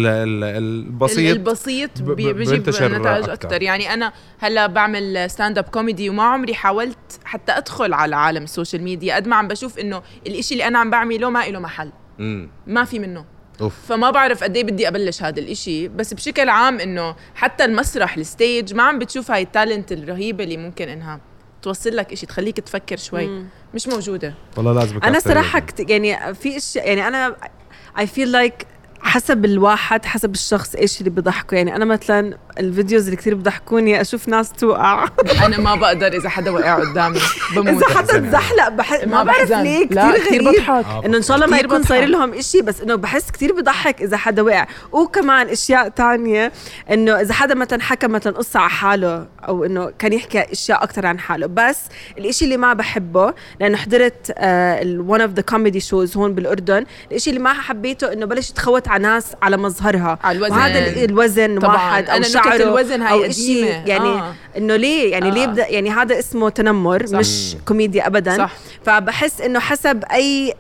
ال- 0.06 0.44
البسيط 0.64 1.36
البسيط 1.36 2.02
بيجيب 2.02 2.38
نتائج 2.42 3.06
أكتر. 3.06 3.34
أكثر 3.34 3.62
يعني 3.62 3.94
أنا 3.94 4.14
هلأ 4.40 4.68
بعمل 4.68 5.30
stand 5.30 5.58
up 5.58 5.64
comedy 5.64 6.10
وما 6.10 6.24
عمري 6.24 6.54
حاولت 6.54 6.98
حتى 7.26 7.52
أدخل 7.52 7.94
على 7.94 8.16
عالم 8.16 8.44
ال 8.44 8.50
social 8.50 8.84
media. 8.84 9.16
قد 9.16 9.28
ما 9.28 9.36
عم 9.36 9.48
بشوف 9.48 9.80
إنه 9.80 10.02
الإشي 10.28 10.54
اللي 10.54 10.68
أنا 10.68 10.80
عم 10.80 10.90
بعمله 10.90 11.30
ما 11.30 11.48
له 11.48 11.60
محل. 11.60 11.92
مم. 12.20 12.50
ما 12.68 12.84
في 12.84 13.00
منه. 13.00 13.37
أوف. 13.62 13.74
فما 13.88 14.12
بعرف 14.12 14.44
قد 14.44 14.58
إيه 14.58 14.64
بدي 14.64 14.88
أبلش 14.88 15.24
هذا 15.24 15.40
الإشي. 15.40 15.88
بس 15.88 16.14
بشكل 16.14 16.50
عام 16.50 16.80
إنه 16.80 17.16
حتى 17.36 17.66
المسرح 17.66 18.18
ال 18.18 18.27
stage 18.27 18.74
ما 18.74 18.84
عم 18.84 19.00
بتشوف 19.00 19.32
هاي 19.32 19.42
ال 19.42 19.49
talent 19.49 19.92
الرهيبة 19.92 20.44
اللي 20.44 20.58
ممكن 20.58 20.90
إنها 20.90 21.20
توصل 21.62 21.96
لك 21.96 22.12
إشي 22.12 22.26
تخليك 22.26 22.60
تفكر 22.60 22.98
شوي. 22.98 23.28
مم. 23.28 23.48
مش 23.74 23.88
موجودة. 23.88 24.34
والله 24.58 24.74
لازم 24.74 25.00
أنا 25.04 25.20
صراحة 25.20 25.60
كت... 25.60 25.90
يعني 25.90 26.34
في 26.34 26.58
اشياء 26.58 26.88
يعني 26.88 27.08
أنا 27.08 27.36
I 28.00 28.08
feel 28.08 28.32
like 28.32 28.68
حسب 29.02 29.46
الواحد 29.46 30.06
حسب 30.06 30.34
الشخص 30.34 30.76
إيش 30.76 31.00
اللي 31.00 31.10
بضحكه 31.10 31.56
يعني 31.56 31.76
أنا 31.76 31.86
مثلا 31.86 32.38
ال 32.60 32.66
videos 32.66 33.04
اللي 33.04 33.16
كثير 33.16 33.36
بضحكوني 33.36 34.02
أشوف 34.02 34.28
ناس 34.28 34.52
توقع. 34.52 35.06
أنا 35.46 35.60
ما 35.60 35.76
بقدر 35.76 36.08
إذا 36.08 36.30
حدا 36.30 36.52
وقع 36.52 36.76
قدامي 36.76 37.20
بموت. 37.56 37.84
إذا 37.84 37.98
حدا 37.98 38.20
تزحلق 38.20 38.70
بح... 38.70 39.04
ما 39.08 39.24
بعرف. 39.24 39.52
ليه 39.52 39.88
لا، 39.88 40.12
كثير 40.12 40.26
كتير 40.26 40.48
غريب. 40.48 40.62
بضحك. 40.62 41.06
إنه 41.06 41.18
إن 41.18 41.22
شاء 41.22 41.38
الله 41.38 41.48
ما 41.48 41.58
يكون. 41.58 41.84
صاير 41.84 42.06
لهم 42.06 42.34
إشي 42.34 42.62
بس 42.62 42.82
إنه 42.82 42.96
بحس 42.96 43.32
كثير 43.32 43.54
بضحك 43.54 44.02
إذا 44.02 44.18
حدا 44.18 44.42
وقع. 44.42 44.68
وكمان 44.92 45.48
أشياء 45.48 45.90
تانية 45.90 46.52
إنه 46.92 47.22
إذا 47.22 47.34
حدا 47.34 47.56
مثلا 47.56 47.82
حكى 47.82 48.08
مثلا 48.08 48.34
قصة 48.34 48.60
على 48.60 48.70
حاله 48.70 49.28
أو 49.48 49.66
إنه 49.66 49.92
كان 50.00 50.14
يحكي 50.14 50.52
أشياء 50.52 50.84
أكثر 50.84 51.06
عن 51.06 51.20
حاله. 51.20 51.48
بس 51.48 51.80
الإشي 52.18 52.46
اللي 52.46 52.58
ما 52.58 52.74
بحبه 52.74 53.34
لأنه 53.60 53.78
حضرت 53.78 54.34
one 54.84 55.22
of 55.22 55.32
the 55.32 55.42
comedy 55.42 55.80
shows 55.80 56.18
هون 56.18 56.34
بالأردن 56.34 56.86
الإشي 57.12 57.30
اللي 57.30 57.42
ما 57.42 57.54
حبيته 57.54 58.14
إنه 58.14 58.26
بلش 58.26 58.50
يتخوت 58.50 58.87
على 58.88 59.04
ناس 59.04 59.26
على 59.42 59.58
مظهرها 59.58 60.20
على 60.24 60.38
الوزن. 60.38 60.52
وهذا 60.54 60.80
ال- 60.80 61.04
الوزن 61.10 61.60
طبعاً. 61.60 61.74
واحد 61.76 62.10
أو 62.10 62.16
أنا 62.18 62.24
شعره 62.28 62.64
الوزن 62.64 63.02
هاي. 63.02 63.30
إشي 63.30 63.60
يعني 63.66 64.10
آه. 64.10 64.34
إنه 64.58 64.76
ليه 64.76 65.12
يعني 65.12 65.30
آه. 65.30 65.34
ليه 65.34 65.46
بدا 65.46 65.68
يعني 65.68 65.90
هذا 65.92 66.20
اسمه 66.20 66.50
تنمر 66.50 67.06
صح. 67.06 67.18
مش 67.20 67.56
كوميديا 67.68 68.08
ابدا 68.08 68.38
صح. 68.38 68.52
فبحس 68.86 69.42
إنه 69.42 69.60
حسب 69.60 70.04
أي 70.14 70.54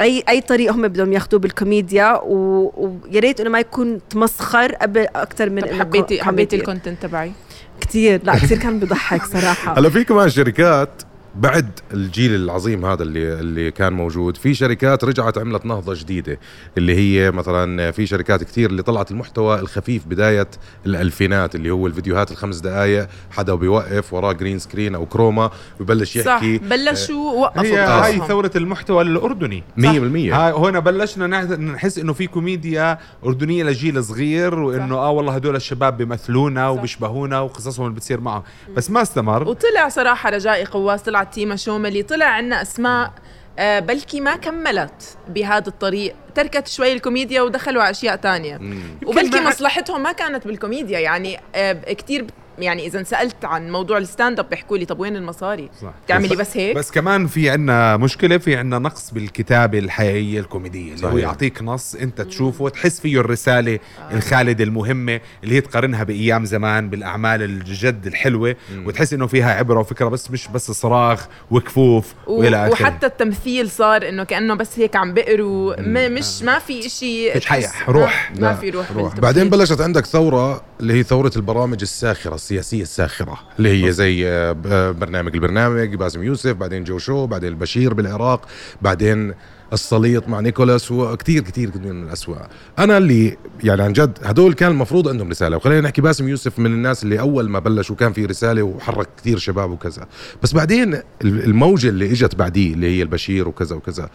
أي 0.00 0.22
أي 0.28 0.40
طريق 0.40 0.72
هم 0.72 0.88
بدهم 0.88 1.12
ياخذوه 1.12 1.40
بالكوميديا 1.40 2.20
ويا 2.24 3.20
ريت 3.20 3.40
إنه 3.40 3.50
ما 3.50 3.58
يكون 3.60 3.98
تمسخر 4.10 4.72
قبل 4.74 5.06
أكثر 5.16 5.50
من 5.50 5.60
طب 5.62 5.68
إنه 5.68 5.78
حبيتي 5.78 6.22
حبيتي 6.22 6.24
كوميديا. 6.24 6.58
ال 6.58 6.63
content 6.63 7.02
تبعي 7.02 7.32
كثير 7.80 8.20
لا 8.24 8.32
كثير 8.34 8.58
كان 8.58 8.78
بضحك 8.80 9.24
صراحة 9.24 9.74
هلا 9.78 9.90
في 9.90 10.04
كمان 10.04 10.28
شركات 10.30 10.90
بعد 11.36 11.80
الجيل 11.92 12.34
العظيم 12.34 12.84
هذا 12.86 13.02
اللي 13.02 13.40
اللي 13.40 13.70
كان 13.70 13.92
موجود 13.92 14.36
في 14.36 14.54
شركات 14.54 15.04
رجعت 15.04 15.38
عملت 15.38 15.66
نهضة 15.66 15.94
جديدة 15.94 16.38
اللي 16.78 16.94
هي 16.96 17.30
مثلا 17.30 17.90
في 17.90 18.06
شركات 18.06 18.44
كثير 18.44 18.70
اللي 18.70 18.82
طلعت 18.82 19.10
المحتوى 19.10 19.60
الخفيف 19.60 20.06
بداية 20.06 20.46
الألفينات 20.86 21.54
اللي 21.54 21.70
هو 21.70 21.86
الفيديوهات 21.86 22.30
الخمس 22.30 22.58
دقائق 22.58 23.08
حدا 23.30 23.54
بيوقف 23.54 24.12
وراه 24.14 24.32
green 24.32 24.58
screen 24.58 24.94
أو 24.94 25.06
chroma 25.06 25.50
ويبلش 25.80 26.18
صح 26.18 26.32
يحكي. 26.42 26.58
بلشوا 26.58 27.32
وقفوا 27.40 27.62
هي 27.62 27.76
هاي. 27.78 28.18
ثورة 28.28 28.50
المحتوى 28.56 29.02
الأردني. 29.02 29.62
100% 29.78 29.82
هاي 29.84 30.52
هنا 30.52 30.78
بلشنا 30.78 31.26
نح- 31.46 31.50
نحس 31.58 31.98
إنه 31.98 32.12
في 32.12 32.26
كوميديا 32.26 32.98
أردنية 33.24 33.64
لجيل 33.64 34.04
صغير 34.04 34.54
وإنه 34.58 34.94
آه 34.96 35.10
والله 35.10 35.34
هدول 35.34 35.56
الشباب 35.56 35.96
بيمثلونا 35.96 36.68
وبيشبهونا 36.68 37.40
وقصصهم 37.40 37.86
اللي 37.86 37.96
بتصير 37.96 38.20
معهم. 38.20 38.42
بس 38.76 38.90
ما 38.90 39.02
استمر. 39.02 39.48
وطلع 39.48 39.88
صراحة 39.88 40.30
رجائي 40.30 40.64
قواس 40.64 41.08
طلعت 41.24 41.34
تيما 41.34 41.56
شوملي 41.56 42.02
طلع 42.02 42.26
عنا 42.26 42.62
أسماء 42.62 43.12
آه، 43.58 43.78
بلكي 43.78 44.20
ما 44.20 44.36
كملت 44.36 45.16
بهذا 45.28 45.68
الطريق. 45.68 46.14
تركت 46.34 46.68
شوي 46.68 46.92
الكوميديا 46.92 47.42
ودخلوا 47.42 47.82
على 47.82 47.90
أشياء 47.90 48.16
تانية. 48.16 48.60
وبلكي 49.06 49.40
مصلحتهم 49.40 50.02
ما 50.02 50.12
كانت 50.12 50.46
بالكوميديا 50.46 50.98
يعني 50.98 51.40
آه، 51.54 51.72
كتير 51.72 52.26
يعني 52.58 52.86
إذا 52.86 53.02
سألت 53.02 53.44
عن 53.44 53.70
موضوع 53.70 53.98
ال 53.98 54.05
stand 54.05 54.38
up 54.38 54.48
بيحكوا 54.50 54.78
لي 54.78 54.84
طب 54.84 55.00
وين 55.00 55.16
المصاري؟ 55.16 55.70
صح. 55.82 55.92
تعملي 56.08 56.36
بس 56.36 56.56
هيك؟ 56.56 56.76
بس 56.76 56.90
كمان 56.90 57.26
في 57.26 57.50
عنا 57.50 57.96
مشكلة 57.96 58.38
في 58.38 58.56
عنا 58.56 58.78
نقص 58.78 59.10
بالكتابة 59.10 59.78
الحقيقية 59.78 60.40
الكوميدية 60.40 60.94
اللي 60.94 61.06
هو 61.06 61.10
صحيح. 61.10 61.22
يعطيك 61.22 61.62
نص 61.62 61.94
أنت 61.94 62.20
تشوفه 62.20 62.64
وتحس 62.64 63.00
فيه 63.00 63.20
الرسالة 63.20 63.78
الخالدة 64.12 64.64
المهمة 64.64 65.20
اللي 65.44 65.54
هي 65.54 65.60
تقارنها 65.60 66.02
بأيام 66.04 66.44
زمان 66.44 66.90
بالأعمال 66.90 67.42
الجد 67.42 68.06
الحلوة 68.06 68.56
وتحس 68.86 69.12
إنه 69.12 69.26
فيها 69.26 69.54
عبرة 69.54 69.80
وفكرة 69.80 70.08
بس 70.08 70.30
مش 70.30 70.48
بس 70.48 70.70
صراخ 70.70 71.26
وكفوف 71.50 72.14
و- 72.26 72.32
وإلى 72.40 72.56
آخره 72.66 72.72
وحتى 72.72 73.06
التمثيل 73.06 73.70
صار 73.70 74.08
إنه 74.08 74.24
كأنه 74.24 74.54
بس 74.54 74.78
هيك 74.78 74.96
عم 74.96 75.14
بقروا 75.14 75.80
مش 76.08 76.42
ما 76.42 76.58
في 76.58 76.88
شيء 76.88 77.32
فيش 77.32 77.46
حيح، 77.46 77.90
روح. 77.90 78.32
ما, 78.34 78.40
ما 78.40 78.54
في 78.54 78.70
روح, 78.70 78.92
بالتمثيل. 78.92 79.20
بعدين 79.20 79.50
بلشت 79.50 79.80
عندك 79.80 80.06
ثورة 80.06 80.62
اللي 80.80 80.94
هي 80.94 81.02
ثورة 81.02 81.30
البرامج 81.36 81.78
الساخرة 81.82 82.34
السياسية 82.44 82.82
الساخرة 82.82 83.38
اللي 83.58 83.84
هي 83.84 83.92
زي 83.92 84.28
آه، 84.28 84.56
آه، 84.66 84.90
برنامج 84.90 85.34
البرنامج 85.34 85.94
باسم 85.94 86.22
يوسف 86.22 86.52
بعدين 86.52 86.84
جو 86.84 86.98
شو 86.98 87.26
بعدين 87.26 87.48
البشير 87.48 87.94
بالعراق 87.94 88.48
بعدين 88.82 89.34
السليط 89.72 90.28
مع 90.28 90.40
نيكولاس 90.40 90.92
وكتير 90.92 91.42
كتير 91.42 91.70
كتير 91.70 91.92
من 91.92 92.06
الأسواق 92.06 92.48
أنا 92.78 92.98
اللي 92.98 93.36
يعني 93.64 93.82
عن 93.82 93.92
جد 93.92 94.18
هدول 94.22 94.54
كان 94.54 94.70
المفروض 94.70 95.08
عندهم 95.08 95.30
رسالة 95.30 95.56
وخلينا 95.56 95.80
نحكي 95.80 96.00
باسم 96.00 96.28
يوسف 96.28 96.58
من 96.58 96.66
الناس 96.66 97.04
اللي 97.04 97.20
أول 97.20 97.48
ما 97.48 97.58
بلشوا 97.58 97.96
كان 97.96 98.12
في 98.12 98.26
رسالة 98.26 98.62
وحرك 98.62 99.08
كتير 99.16 99.38
شباب 99.38 99.70
وكذا. 99.70 100.06
بس 100.42 100.52
بعدين 100.52 101.00
الموجة 101.22 101.88
اللي 101.88 102.12
إجت 102.12 102.34
بعديه 102.34 102.74
اللي 102.74 102.98
هي 102.98 103.02
البشير 103.02 103.48
وكذا 103.48 103.76
وكذا 103.76 104.10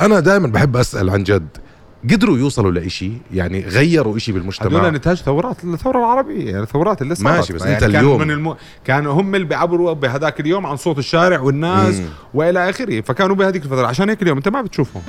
أنا 0.00 0.20
دائما 0.20 0.48
بحب 0.48 0.76
أسأل 0.76 1.10
عن 1.10 1.22
جد 1.22 1.48
قدروا 2.10 2.38
يوصلوا 2.38 2.70
لإشي 2.72 3.10
يعني 3.34 3.60
غيروا 3.60 4.16
إشي 4.16 4.32
بالمجتمع. 4.32 4.80
هدول 4.80 4.94
نتاج 4.94 5.16
ثورات 5.16 5.64
الثورة 5.64 5.98
العربية 5.98 6.50
يعني 6.50 6.62
الثورات 6.62 7.02
اللي 7.02 7.14
صارت. 7.14 7.36
ماشي، 7.36 7.52
بس 7.52 7.62
يعني 7.62 7.74
أنت 7.74 7.84
كانوا 7.84 7.98
اليوم- 8.00 8.20
من 8.20 8.30
الم... 8.30 8.56
كانوا 8.84 9.12
هم 9.12 9.34
اللي 9.34 9.46
بيعبروا 9.46 9.92
بهذاك 9.92 10.40
اليوم 10.40 10.66
عن 10.66 10.76
صوت 10.76 10.98
الشارع 10.98 11.40
والناس 11.40 11.94
مم. 11.94 12.06
وإلى 12.34 12.70
آخره. 12.70 13.00
فكانوا 13.00 13.36
بهذيك 13.36 13.64
الفترة. 13.64 13.86
عشان 13.86 14.08
هيك 14.08 14.22
اليوم 14.22 14.36
أنت 14.36 14.48
ما 14.48 14.62
بتشوفهم. 14.62 15.02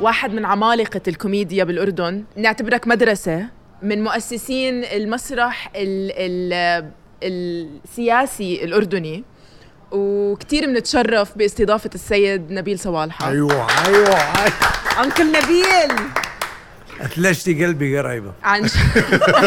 واحد 0.00 0.32
من 0.34 0.44
عمالقة 0.44 1.00
الكوميديا 1.08 1.64
بالأردن 1.64 2.24
نعتبرك 2.36 2.88
مدرسة 2.88 3.46
من 3.82 4.04
مؤسسين 4.04 4.84
المسرح 4.84 5.70
ال 5.76 6.12
ال 6.12 7.68
السياسي 7.84 8.64
الأردني. 8.64 9.24
وكتير 9.90 10.66
بنتشرف 10.66 11.38
باستضافة 11.38 11.90
السيد 11.94 12.50
نبيل 12.52 12.78
صوالحة. 12.78 13.28
أيوه 13.28 13.66
أيوه 13.86 14.08
أيوة. 14.16 15.04
أنكل 15.04 15.26
نبيل. 15.32 15.96
اتلشتي 17.00 17.64
قلبي 17.64 17.98
قريبة. 17.98 18.32
عن 18.44 18.62
ج- 18.62 18.70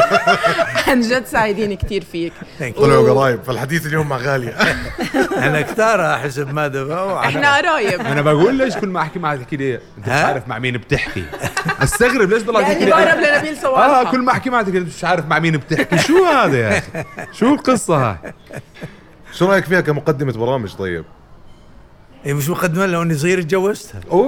عن 0.87 1.01
جد 1.01 1.25
سعيدين 1.25 1.73
كتير 1.77 2.03
فيك. 2.11 2.33
ثانك 2.59 2.75
طلعوا 2.75 3.09
قرايب 3.09 3.43
فالحديث 3.43 3.85
اليوم 3.85 4.09
مع 4.09 4.17
غالية. 4.17 4.55
أنا 5.47 5.61
كتارة 5.61 6.17
حسب 6.17 6.53
ما 6.53 6.67
دفعوا. 6.67 7.19
إحنا 7.19 7.57
قرايب. 7.57 8.01
أنا 8.01 8.21
بقول 8.21 8.55
ليش 8.55 8.75
كل 8.77 8.87
ما 8.87 9.01
أحكي 9.01 9.19
معك 9.19 9.39
تحكي 9.39 9.57
لي 9.57 9.75
أنت 9.75 10.07
مش؟ 10.07 10.09
عارف 10.09 10.47
مع 10.47 10.59
مين 10.59 10.77
بتحكي. 10.77 11.23
أستغرب 11.81 12.29
ليش 12.29 12.43
ضلك 12.43 12.61
يعني 12.61 12.73
تحكي 12.73 12.85
لي 12.85 12.91
بقرب 12.91 13.19
لنبيل 13.19 13.57
صوالحة. 13.57 14.01
آه 14.01 14.11
كل 14.11 14.19
ما 14.19 14.31
أحكي 14.31 14.49
معك 14.49 14.65
تحكي 14.65 14.79
لي 14.79 14.85
مش 14.85 15.03
عارف 15.03 15.25
مع 15.25 15.39
مين 15.39 15.57
بتحكي. 15.57 15.97
شو 15.97 16.25
هذا 16.25 16.57
يا 16.57 16.77
أخي؟ 16.77 17.05
شو 17.33 17.53
القصة 17.53 18.09
هاي؟ 18.11 18.33
شو 19.33 19.45
رأيك 19.45 19.65
فيها 19.65 19.81
كمقدمة 19.81 20.33
برامج 20.33 20.73
طيب؟ 20.75 21.05
إيه 22.25 22.33
مش 22.33 22.49
مقدمة 22.49 22.85
لو 22.85 23.01
إني 23.01 23.15
صغير 23.15 23.41
تجوزتها 23.41 24.01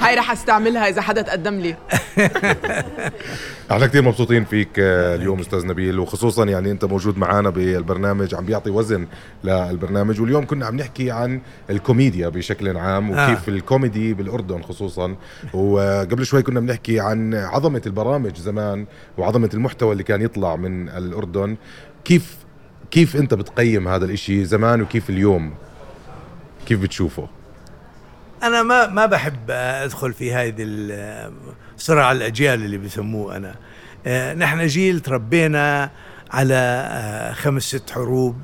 هاي 0.00 0.14
رح 0.14 0.30
أستعملها 0.30 0.88
إذا 0.88 1.02
حدا 1.02 1.22
تقدم 1.22 1.54
لي. 1.60 1.76
إحنا 3.70 3.86
كثير 3.86 4.02
مبسوطين 4.02 4.44
فيك 4.44 4.68
آه، 4.78 5.14
اليوم 5.14 5.40
أستاذ 5.40 5.66
نبيل 5.66 5.98
وخصوصا 5.98 6.44
يعني 6.44 6.70
أنت 6.70 6.84
موجود 6.84 7.18
معنا 7.18 7.50
بالبرنامج 7.50 8.34
عم 8.34 8.44
بيعطي 8.44 8.70
وزن 8.70 9.06
للبرنامج. 9.44 10.20
واليوم 10.20 10.46
كنا 10.46 10.66
عم 10.66 10.76
نحكي 10.76 11.10
عن 11.10 11.40
الكوميديا 11.70 12.28
بشكل 12.28 12.76
عام 12.76 13.10
وكيف 13.10 13.48
آه. 13.48 13.52
الكوميدي 13.52 14.14
بالأردن 14.14 14.62
خصوصا. 14.62 15.16
وقبل 15.54 16.26
شوي 16.26 16.42
كنا 16.42 16.60
بنحكي 16.60 17.00
عن 17.00 17.34
عظمة 17.34 17.82
البرامج 17.86 18.36
زمان 18.36 18.86
وعظمة 19.18 19.50
المحتوى 19.54 19.92
اللي 19.92 20.02
كان 20.04 20.22
يطلع 20.22 20.56
من 20.56 20.88
الأردن. 20.88 21.56
كيف 22.04 22.36
كيف 22.90 23.16
انت 23.16 23.34
بتقيم 23.34 23.88
هذا 23.88 24.04
الإشي 24.04 24.44
زمان 24.44 24.82
وكيف 24.82 25.10
اليوم؟ 25.10 25.54
كيف 26.66 26.80
بتشوفه؟ 26.80 27.28
أنا 28.42 28.62
ما 28.62 28.86
ما 28.86 29.06
بحب 29.06 29.50
أدخل 29.50 30.12
في 30.12 30.34
هذه 30.34 30.66
صراع 31.76 32.12
الأجيال 32.12 32.64
اللي 32.64 32.78
بسموه 32.78 33.36
أنا. 33.36 33.54
آه، 34.06 34.34
نحن 34.34 34.66
جيل 34.66 35.00
تربينا 35.00 35.90
على 36.30 36.54
آه، 36.54 37.32
خمس 37.32 37.62
ست 37.62 37.90
حروب. 37.90 38.36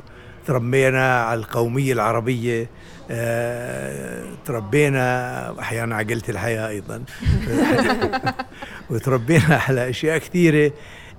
تربينا 0.46 1.22
على 1.22 1.40
القومية 1.40 1.92
العربية. 1.92 2.70
آه، 3.10 4.24
تربينا 4.46 5.60
أحيانا 5.60 5.96
عقلة 5.96 6.22
الحياة 6.28 6.68
أيضا. 6.68 7.02
وتربينا 8.90 9.60
على 9.68 9.90
أشياء 9.90 10.18
كثيرة. 10.18 10.72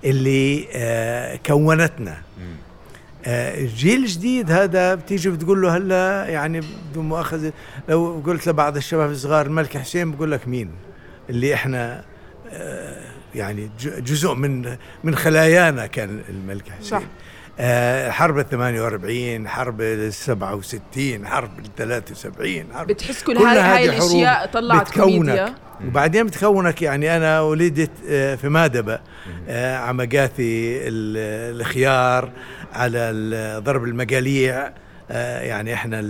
اللي 0.04 0.68
آه، 0.74 1.36
كونتنا. 1.46 2.18
آه، 3.26 3.62
الجيل 3.62 4.00
الجديد 4.04 4.52
هذا 4.52 4.96
بتيجي 4.96 5.30
بتقول 5.30 5.62
له 5.62 5.78
هلا 5.78 6.26
يعني 6.30 6.62
بدون 6.92 7.06
مؤاخذة 7.10 7.54
لو 7.90 8.24
قلت 8.26 8.48
لبعض 8.48 8.78
الشباب 8.78 9.12
الصغار 9.12 9.46
الملك 9.46 9.78
حسين 9.78 10.12
بقول 10.12 10.32
لك 10.32 10.48
مين؟ 10.48 10.72
اللي 11.30 11.54
إحنا 11.54 12.04
آه، 12.52 13.02
يعني 13.36 13.70
جزء 13.82 14.34
من 14.34 14.78
من 15.04 15.16
خلايانا 15.16 15.86
كان 15.88 16.22
الملك 16.30 16.70
حسين. 16.70 17.00
صح. 17.00 17.02
آه، 17.62 18.10
حرب 18.10 18.40
ال 18.40 18.50
48 18.50 19.48
حرب 19.48 19.82
ال 19.82 20.14
67 20.14 21.28
حرب 21.28 21.50
ال 21.60 21.76
73 21.78 22.74
حرب 22.74 22.88
بتحس 22.88 23.24
كل 23.24 23.38
كل 23.38 23.44
هاي 23.46 23.60
هاي 23.60 23.86
الأشياء 23.86 24.46
طلعت 24.54 24.92
كوميديا؟ 24.92 25.56
وبعدين 25.88 26.26
بتكونك 26.26 26.82
يعني 26.82 27.18
أنا 27.18 27.42
ولدت 27.42 27.92
آه، 28.10 28.36
في 28.36 28.50
مادبة 28.50 29.00
آه، 29.50 29.78
على 29.78 29.94
مقاثي 29.94 30.78
ال- 30.88 31.56
الخيار 31.62 32.32
على 32.74 33.12
ضرب 33.66 33.84
المقاليع. 33.84 34.72
يعني 35.10 35.74
إحنا 35.74 36.02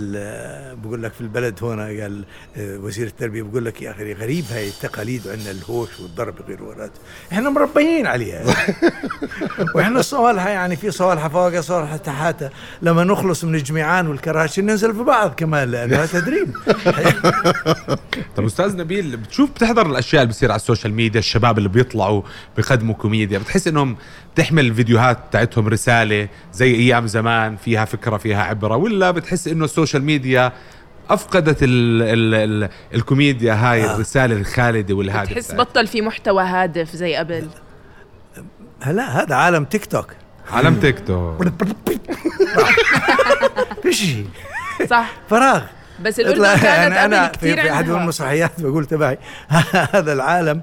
بقول 0.74 1.02
لك 1.02 1.12
في 1.12 1.20
البلد 1.20 1.64
هنا 1.64 1.84
قال 1.84 2.24
آه، 2.56 2.78
وزير 2.78 3.06
التربية 3.06 3.42
بقول 3.42 3.64
لك 3.64 3.82
يا 3.82 3.90
أخي 3.90 4.12
غريب 4.12 4.44
هاي 4.52 4.68
التقاليد 4.68 5.26
وعندنا 5.26 5.50
الهوش 5.50 6.00
والضرب 6.00 6.34
غير 6.48 6.62
ورات 6.62 6.90
إحنا 7.32 7.50
مربيين 7.50 8.06
عليها. 8.06 8.44
وإحنا 9.74 10.00
الصوالحه 10.00 10.48
يعني 10.48 10.76
في 10.76 10.90
صوالحة 10.90 11.28
فوق 11.28 11.60
صوالحة 11.60 11.96
تحتها 11.96 12.50
لما 12.82 13.04
نخلص 13.04 13.44
من 13.44 13.54
الجميعان 13.54 14.06
والكراشي 14.06 14.62
ننزل 14.62 14.94
في 14.94 15.02
بعض 15.02 15.34
كمان 15.34 15.70
لانها 15.70 16.06
تدريب. 16.06 16.56
طب 18.36 18.44
أستاذ 18.44 18.76
نبيل 18.76 19.16
بتشوف 19.16 19.50
بتحضر 19.50 19.86
الأشياء 19.86 20.22
اللي 20.22 20.32
بتصير 20.32 20.50
على 20.50 20.56
السوشيال 20.56 20.94
ميديا 20.94 21.20
الشباب 21.20 21.58
اللي 21.58 21.68
بيطلعوا 21.68 22.22
بيقدموا 22.56 22.94
كوميديا 22.94 23.38
بتحس 23.38 23.68
إنهم 23.68 23.96
تحمل 24.36 24.66
الفيديوهات 24.66 25.18
بتاعتهم 25.28 25.68
رسالة 25.68 26.28
زي 26.52 26.74
أيام 26.74 27.06
زمان 27.06 27.56
فيها 27.56 27.84
فكرة 27.84 28.16
فيها 28.16 28.42
عبرة 28.42 28.76
ولا 28.76 29.10
بتحس 29.10 29.48
إنه 29.48 29.64
السوشيال 29.64 30.02
ميديا 30.02 30.52
أفقدت 31.10 31.62
ال 31.62 32.02
ال 32.02 32.34
ال 32.34 32.68
الكوميديا 32.94 33.54
هاي 33.54 33.84
آه. 33.84 33.94
الرسالة 33.94 34.36
الخالدة 34.36 34.94
والهادفة 34.94 35.34
تحس 35.34 35.44
بتاعتها؟ 35.52 35.64
بطل 35.64 35.86
في 35.86 36.02
محتوى 36.02 36.42
هادف 36.42 36.96
زي 36.96 37.16
قبل. 37.16 37.48
هلا 38.82 39.22
هذا 39.22 39.34
عالم 39.34 39.64
تيك 39.64 39.86
توك. 39.86 40.14
عالم 40.52 40.80
تيك 40.80 41.06
توك. 41.06 41.42
في 43.82 43.92
شيء. 43.92 44.26
صح. 44.90 45.10
فراغ. 45.30 45.62
بس 46.02 46.20
الأردن 46.20 46.42
كانت 46.42 46.64
أنا 46.64 47.04
أنا 47.04 47.26
قبل 47.26 47.38
في, 47.38 47.38
كثير 47.52 47.62
في 47.62 47.72
أحد 47.72 47.88
المسرحيات 47.90 48.60
بقول 48.60 48.84
تبعي 48.84 49.18
هذا 49.94 50.12
العالم 50.12 50.60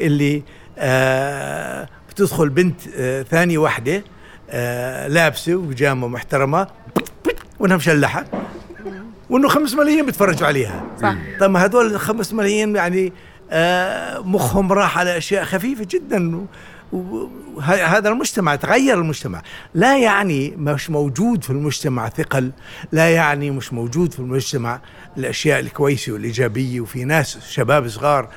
اللي 0.00 0.42
آه 0.78 1.88
بتدخل 2.18 2.48
بنت 2.48 2.80
آه 2.96 3.22
ثاني 3.22 3.58
وحدة 3.58 4.04
آه 4.50 5.08
لابسة 5.08 5.54
وبيجامة 5.54 6.08
محترمة 6.08 6.66
وإنها 7.58 7.76
مشلحة 7.76 8.24
وإنه 9.30 9.48
خمس 9.48 9.74
ملايين 9.74 10.06
بيتفرجوا 10.06 10.46
عليها. 10.46 10.84
صح. 11.02 11.14
طب 11.40 11.50
ما 11.50 11.64
هدول 11.66 11.86
الخمس 11.94 12.32
ملايين 12.32 12.76
يعني 12.76 13.12
آه 13.50 14.18
مخهم 14.18 14.72
راح 14.72 14.98
على 14.98 15.16
أشياء 15.18 15.44
خفيفة 15.44 15.86
جدا 15.90 16.46
وهذا 16.92 18.08
المجتمع 18.08 18.54
تغير 18.56 18.98
المجتمع. 18.98 19.42
لا 19.74 19.98
يعني 19.98 20.50
مش 20.56 20.90
موجود 20.90 21.44
في 21.44 21.50
المجتمع 21.50 22.08
ثقل 22.08 22.50
لا 22.92 23.10
يعني 23.10 23.50
مش 23.50 23.72
موجود 23.72 24.12
في 24.12 24.18
المجتمع 24.18 24.80
الأشياء 25.16 25.60
الكويسة 25.60 26.12
والإيجابية. 26.12 26.80
وفي 26.80 27.04
ناس 27.04 27.38
شباب 27.50 27.88
صغار 27.88 28.28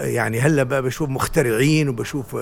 يعني 0.00 0.40
هلأ 0.40 0.62
بشوف 0.62 1.08
مخترعين 1.08 1.88
وبشوف 1.88 2.36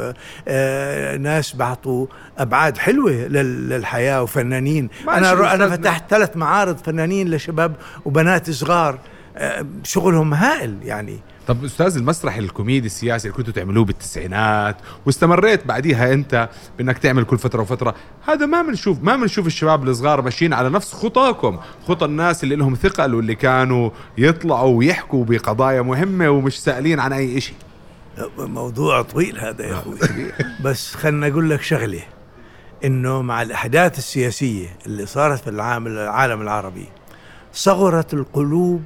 آه، 0.49 1.17
ناس 1.17 1.57
بعطوا 1.57 2.07
أبعاد 2.39 2.79
حلوة 2.79 3.13
لل- 3.13 3.69
للحياة 3.69 4.23
وفنانين. 4.23 4.89
أنا 5.09 5.33
أستاذنا. 5.55 5.77
فتحت 5.77 6.11
ثلاث 6.11 6.37
معارض 6.37 6.77
فنانين 6.77 7.31
لشباب 7.31 7.77
وبنات 8.05 8.51
صغار 8.51 8.99
آه، 9.37 9.67
شغلهم 9.85 10.35
هائل 10.35 10.79
يعني. 10.83 11.19
طب 11.51 11.65
أستاذ 11.65 11.97
المسرح 11.97 12.37
الكوميدي 12.37 12.87
السياسي 12.87 13.29
اللي 13.29 13.37
كنتوا 13.37 13.53
تعملوه 13.53 13.85
بالتسعينات 13.85 14.77
واستمريت 15.07 15.67
بعديها 15.67 16.13
أنت 16.13 16.49
بأنك 16.79 16.99
تعمل 16.99 17.25
كل 17.25 17.39
فترة 17.39 17.63
وفترة 17.63 17.95
هذا 18.29 18.47
ما 18.47 18.63
بنشوف 18.63 19.03
ما 19.03 19.17
بنشوف 19.17 19.47
الشباب 19.47 19.89
الصغار 19.89 20.23
ماشيين 20.23 20.53
على 20.53 20.71
نفس 20.71 20.93
خطاكم 20.93 21.59
خطى 21.89 22.05
الناس 22.05 22.45
اللي 22.45 22.57
لهم 22.57 22.75
ثقل 22.75 23.15
واللي 23.15 23.35
كانوا 23.35 23.91
يطلعوا 24.19 24.79
ويحكوا 24.79 25.25
بقضايا 25.25 25.83
مهمة 25.83 26.31
ومش 26.31 26.61
سائلين 26.61 27.01
عن 27.01 27.13
أي 27.13 27.41
شيء 27.41 27.57
موضوع 28.39 29.03
طويل 29.03 29.39
هذا 29.39 29.67
يا 29.67 29.73
أخوي. 29.73 29.99
بس 30.65 30.95
خلنا 30.95 31.29
أقول 31.29 31.51
لك 31.51 31.63
شغلة 31.63 32.03
إنه 32.85 33.23
مع 33.23 33.43
الأحداث 33.43 33.99
السياسية 33.99 34.69
اللي 34.87 35.07
صارت 35.07 35.41
في 35.41 35.51
العالم 35.51 35.87
العالم 35.87 36.43
العربي 36.43 36.89
صغرت 37.53 38.15
القلوب 38.15 38.83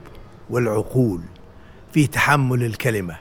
والعقول. 0.50 1.21
في 1.94 2.06
تحمل 2.06 2.64
الكلمة. 2.64 3.16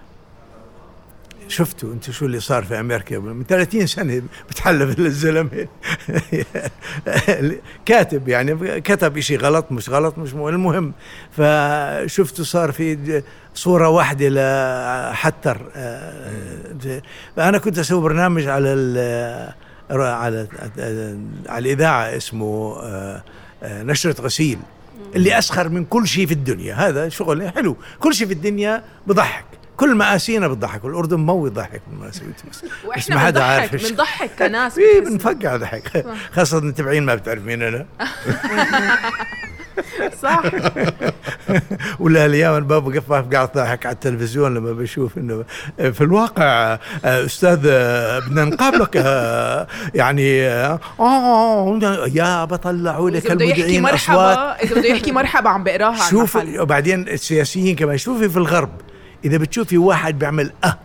شفتوا 1.47 1.93
أنتوا 1.93 2.13
شو 2.13 2.25
اللي 2.25 2.39
صار 2.39 2.63
في 2.63 2.79
أمريكا؟ 2.79 3.19
من 3.19 3.43
30 3.43 3.85
سنة 3.87 4.21
بتحلف 4.49 4.99
الزلمة. 4.99 5.67
كاتب 7.85 8.27
يعني 8.27 8.81
كتب 8.81 9.19
شيء 9.19 9.39
غلط 9.39 9.71
مش 9.71 9.89
غلط 9.89 10.17
مش 10.17 10.33
مهم. 10.33 10.47
المهم 10.47 10.93
فشفتوا 11.31 12.45
صار 12.45 12.71
في 12.71 13.23
صورة 13.53 13.89
واحدة 13.89 14.29
لحتر 14.29 15.57
آه، 15.75 17.01
فانا 17.35 17.57
كنت 17.57 17.79
أسوي 17.79 18.01
برنامج 18.01 18.47
على 18.47 18.73
ال- 18.73 19.53
على 19.91 20.47
على 21.49 21.59
الإذاعة 21.59 22.03
اسمه 22.17 22.75
آه، 22.81 23.23
آه، 23.63 23.83
نشرة 23.83 24.21
غسيل. 24.21 24.59
اللي 25.15 25.37
أسخر 25.37 25.69
من 25.69 25.85
كل 25.85 26.07
شيء 26.07 26.25
في 26.25 26.33
الدنيا. 26.33 26.75
هذا 26.75 27.09
شغل 27.09 27.49
حلو. 27.51 27.77
كل 27.99 28.13
شيء 28.13 28.27
في 28.27 28.33
الدنيا 28.33 28.83
بضحك. 29.07 29.45
كل 29.77 29.95
مآسينا 29.95 30.47
بتضحك. 30.47 30.83
والأردن 30.83 31.19
مو 31.19 31.47
يضحك 31.47 31.81
من 31.91 31.99
مآسيته 31.99 32.29
بس 32.51 32.61
بس 32.61 32.63
ما 32.63 32.89
وإحنا 32.89 33.19
حدا 33.19 33.43
عارف 33.43 33.89
بنضحك 33.89 34.31
كناس 34.39 34.73
بتحس- 34.79 35.09
بنفقع 35.09 35.55
ضحك. 35.57 36.05
خاصة 36.35 36.57
المتابعين 36.57 37.03
ما 37.05 37.15
بتعرف 37.15 37.43
مين 37.43 37.61
أنا. 37.61 37.85
صح 40.23 40.43
ولا 41.99 42.25
الأيام 42.25 42.53
أنا 42.53 42.65
بابا 42.65 42.99
قف 42.99 43.11
قاعد 43.11 43.49
ضاحك 43.55 43.85
على 43.85 43.93
التلفزيون 43.93 44.53
لما 44.53 44.71
بشوف 44.71 45.17
إنه 45.17 45.45
في 45.77 46.01
الواقع 46.01 46.79
آه، 47.05 47.25
أستاذ 47.25 47.59
آه، 47.65 48.19
بدنا 48.19 48.45
نقابلك 48.45 48.97
آه، 48.97 49.67
يعني 49.95 50.47
آه، 50.47 50.79
يا 52.13 52.45
بطلعوا 52.45 53.09
لك 53.09 53.25
إذا 53.25 53.35
بده 53.35 53.45
يحكي 53.45 53.61
المذيعين 53.61 53.83
مرحبا 53.83 54.33
إذا 54.63 54.75
بده 54.75 54.87
يحكي 54.89 55.11
مرحبا 55.11 55.49
عم 55.49 55.63
بقراها 55.63 56.09
شوف. 56.09 56.35
وبعدين 56.59 57.07
السياسيين 57.07 57.75
كمان 57.75 57.97
شوفي 57.97 58.29
في 58.29 58.37
الغرب 58.37 58.69
إذا 59.25 59.37
بتشوفي 59.37 59.77
واحد 59.77 60.19
بيعمل 60.19 60.51
آه 60.63 60.77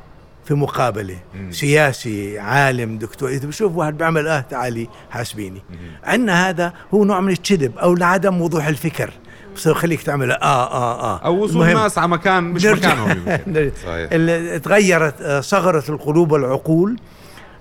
في 0.49 0.55
مقابلة. 0.55 1.19
سياسي 1.51 2.39
عالم 2.39 2.99
دكتور. 2.99 3.29
إذا 3.29 3.47
بشوف 3.47 3.77
واحد 3.77 3.99
بيعمل 3.99 4.29
آه 4.29 4.41
تعالي 4.41 4.89
حاسبيني. 5.11 5.63
عندنا 6.05 6.49
هذا 6.49 6.73
هو 6.95 7.05
نوع 7.05 7.21
من 7.21 7.33
الكذب 7.33 7.79
أو 7.79 7.95
لعدم 7.95 8.41
وضوح 8.41 8.67
الفكر. 8.67 9.11
بس 9.57 9.69
خليك 9.69 10.03
تعمل 10.03 10.33
آه 10.33 10.37
آه 10.45 11.01
آه. 11.03 11.19
أو 11.25 11.45
وصول 11.45 11.69
الناس 11.69 11.99
على 11.99 12.09
مكان 12.09 12.45
مش 12.45 12.65
نرجع- 12.67 12.95
مكانهم. 12.95 13.25
صحيح. 13.85 14.09
اللي 14.13 14.59
تغيرت 14.59 15.23
آه، 15.23 15.41
صغرت 15.41 15.91
القلوب 15.91 16.33
والعقول 16.33 16.97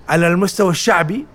على 0.08 0.28
المستوى 0.28 0.70
الشعبي 0.70 1.26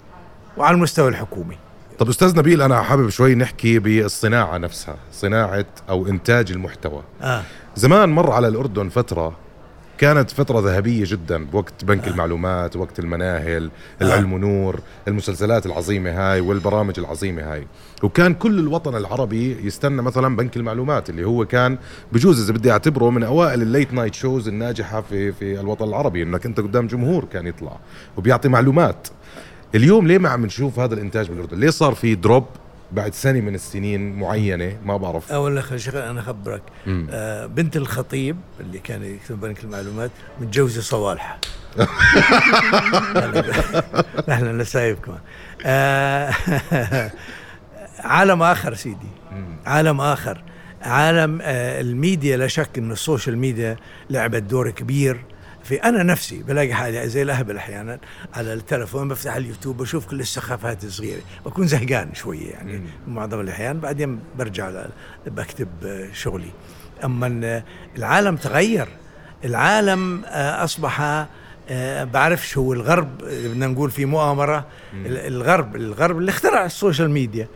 وعلى 0.57 0.75
المستوى 0.75 1.09
الحكومي. 1.09 1.57
طب 1.99 2.09
أستاذ 2.09 2.37
نبيل 2.37 2.61
أنا 2.61 2.81
حابب 2.81 3.09
شوي 3.09 3.35
نحكي 3.35 3.79
بالصناعة 3.79 4.57
نفسها 4.57 4.95
صناعة 5.11 5.65
أو 5.89 6.07
إنتاج 6.07 6.51
المحتوى. 6.51 7.01
آه. 7.21 7.41
زمان 7.75 8.09
مر 8.09 8.31
على 8.31 8.47
الأردن 8.47 8.89
فترة 8.89 9.33
كانت 9.97 10.31
فترة 10.31 10.59
ذهبية 10.59 11.03
جدا 11.07 11.45
بوقت 11.45 11.85
بنك 11.85 12.07
المعلومات 12.07 12.75
وقت 12.75 12.99
المناهل 12.99 13.71
العلم 14.01 14.33
نور 14.33 14.79
المسلسلات 15.07 15.65
العظيمة 15.65 16.11
هاي 16.11 16.41
والبرامج 16.41 16.99
العظيمة 16.99 17.53
هاي. 17.53 17.67
وكان 18.03 18.33
كل 18.33 18.59
الوطن 18.59 18.95
العربي 18.95 19.67
يستنى 19.67 20.01
مثلا 20.01 20.35
بنك 20.35 20.57
المعلومات 20.57 21.09
اللي 21.09 21.25
هو 21.25 21.45
كان 21.45 21.77
بجوز 22.11 22.43
إذا 22.43 22.53
بدي 22.59 22.71
أعتبره 22.71 23.09
من 23.09 23.23
أوائل 23.23 23.61
ال 23.61 23.68
late 23.68 23.93
night 23.93 24.13
shows 24.13 24.47
الناجحة 24.47 25.01
في, 25.01 25.31
في 25.31 25.59
الوطن 25.59 25.87
العربي 25.87 26.23
إنك 26.23 26.45
أنت 26.45 26.59
قدام 26.59 26.87
جمهور 26.87 27.25
كان 27.25 27.47
يطلع 27.47 27.79
وبيعطي 28.17 28.49
معلومات. 28.49 29.07
اليوم 29.75 30.07
ليه 30.07 30.17
ما 30.17 30.29
عم 30.29 30.45
نشوف 30.45 30.79
هذا 30.79 30.93
الإنتاج 30.93 31.29
بالأردن؟ 31.29 31.59
ليه 31.59 31.69
صار 31.69 31.93
في 31.93 32.15
drop؟ 32.15 32.45
بعد 32.93 33.13
سنة 33.13 33.39
من 33.41 33.55
السنين 33.55 34.15
معينة 34.19 34.77
ما 34.85 34.97
بعرف. 34.97 35.31
أول 35.31 35.57
لك 35.57 35.75
شغل 35.75 35.97
أنا 35.97 36.19
أخبرك. 36.19 36.61
آه 36.87 37.45
بنت 37.45 37.77
الخطيب 37.77 38.37
اللي 38.59 38.79
كان 38.79 39.03
يكتب 39.03 39.39
بنك 39.41 39.63
المعلومات 39.63 40.11
متجوزة 40.41 40.81
صوالحة. 40.81 41.39
أهلا 44.29 44.51
نسايب 44.51 44.97
كمان. 44.99 45.19
آه 45.65 46.33
عالم 47.99 48.43
آخر 48.43 48.73
سيدي. 48.73 49.07
عالم 49.65 50.01
آخر. 50.01 50.43
عالم 50.81 51.39
آه 51.41 51.81
الميديا 51.81 52.37
لا 52.37 52.47
شك 52.47 52.77
إنه 52.77 52.93
السوشيال 52.93 53.37
ميديا 53.37 53.75
لعبت 54.09 54.43
دور 54.43 54.69
كبير. 54.69 55.25
في 55.63 55.75
أنا 55.75 56.03
نفسي 56.03 56.43
بلاقي 56.43 56.73
حالي 56.73 57.09
زي 57.09 57.21
الأهبل 57.21 57.57
أحيانا 57.57 57.99
على 58.33 58.53
التلفون 58.53 59.07
بفتح 59.07 59.35
اليوتيوب 59.35 59.77
بشوف 59.77 60.05
كل 60.05 60.19
السخافات 60.19 60.83
الصغيرة. 60.83 61.21
بكون 61.45 61.67
زهقان 61.67 62.13
شوية 62.13 62.51
يعني 62.51 62.81
معظم 63.07 63.39
الأحيان. 63.39 63.79
بعدين 63.79 64.19
برجع 64.37 64.85
بكتب 65.27 65.67
شغلي. 66.13 66.51
أما 67.03 67.63
العالم 67.97 68.35
تغير. 68.35 68.87
العالم 69.45 70.25
آه، 70.25 70.63
أصبح 70.63 71.25
آه، 71.69 72.03
بعرفش 72.03 72.57
هو 72.57 72.73
الغرب. 72.73 73.17
بدنا 73.23 73.67
نقول 73.67 73.91
في 73.91 74.05
مؤامرة. 74.05 74.65
ال- 74.93 75.17
الغرب 75.17 75.75
الغرب 75.75 76.17
اللي 76.17 76.29
اخترع 76.31 76.65
السوشيال 76.65 77.09
ميديا. 77.09 77.47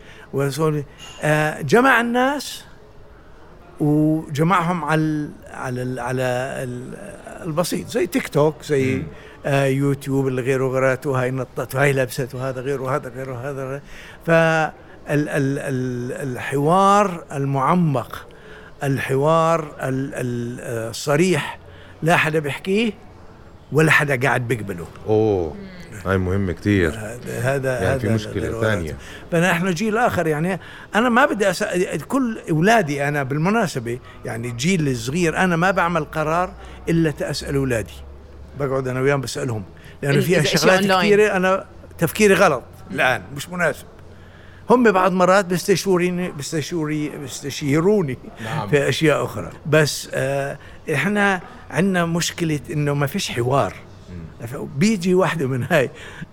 آه، 1.22 1.60
جمع 1.60 2.00
الناس 2.00 2.64
وجمعهم 3.80 4.84
على 4.84 5.28
على 5.50 6.00
على 6.00 6.22
البسيط 7.46 7.88
زي 7.88 8.06
تيك 8.06 8.28
توك 8.28 8.62
زي 8.62 9.02
آه 9.46 9.66
يوتيوب 9.66 10.28
اللي 10.28 10.42
غيره 10.42 10.68
غيرته 10.68 11.10
وهاي 11.10 11.30
نطت 11.30 11.74
وهاي 11.74 11.92
لبست 11.92 12.34
وهذا 12.34 12.60
غيره 12.60 12.82
وهذا 12.82 13.08
غيره 13.08 13.32
وهذا 13.32 13.64
غيره. 13.68 13.82
ف 14.26 14.30
ال 14.30 15.28
ال 15.28 15.58
ال 15.58 16.12
الحوار 16.12 17.24
المعمق 17.32 18.26
الحوار 18.82 19.60
ال 19.60 20.14
ال 20.14 20.60
الصريح 20.90 21.58
لا 22.02 22.16
حدا 22.16 22.38
بيحكيه 22.38 22.92
ولا 23.72 23.90
حدا 23.90 24.20
قاعد 24.26 24.48
بيقبله. 24.48 24.86
أوه. 25.06 25.56
هاي 26.06 26.18
مهمه 26.18 26.52
كتير 26.52 26.90
هذا 26.90 27.40
هذا 27.42 27.82
يعني 27.82 28.00
في 28.00 28.06
هذا 28.06 28.14
مشكلة 28.14 28.48
هذا 28.48 28.60
ثانية. 28.60 28.96
فنحن 29.32 29.70
جيل 29.70 29.96
آخر 29.96 30.26
يعني 30.26 30.60
أنا 30.94 31.08
ما 31.08 31.26
بدي 31.26 31.50
أس... 31.50 31.64
كل 32.08 32.38
أولادي 32.50 33.08
أنا 33.08 33.22
بالمناسبة 33.22 33.98
يعني 34.24 34.48
الجيل 34.48 34.88
الصغير 34.88 35.36
أنا 35.36 35.56
ما 35.56 35.70
بعمل 35.70 36.04
قرار 36.04 36.52
إلا 36.88 37.10
تا 37.10 37.19
أسأل 37.19 37.56
أولادي 37.56 37.94
بقعد 38.60 38.88
أنا 38.88 39.00
وياهم 39.00 39.20
بسألهم 39.20 39.62
لأنه 40.02 40.14
إذا 40.14 40.26
فيها 40.26 40.42
شغلات. 40.42 40.98
كثيرة 40.98 41.36
أنا 41.36 41.64
تفكيري 41.98 42.34
غلط 42.34 42.62
الآن 42.90 43.22
مش 43.36 43.48
مناسب 43.48 43.86
هم 44.70 44.92
بعض 44.92 45.12
مرات 45.12 45.44
بيستشوريني 45.44 46.30
بيستشوري 46.30 47.08
بيستشيروني 47.08 48.18
نعم. 48.44 48.68
في 48.68 48.88
أشياء 48.88 49.24
أخرى 49.24 49.50
بس 49.66 50.08
آه 50.14 50.58
إحنا 50.94 51.40
عندنا 51.70 52.06
مشكلة 52.06 52.60
إنه 52.70 52.94
ما 52.94 53.06
فيش 53.06 53.30
حوار 53.30 53.74
بيجي 54.76 55.14
واحدة 55.14 55.46
من 55.46 55.62
هاي 55.70 55.90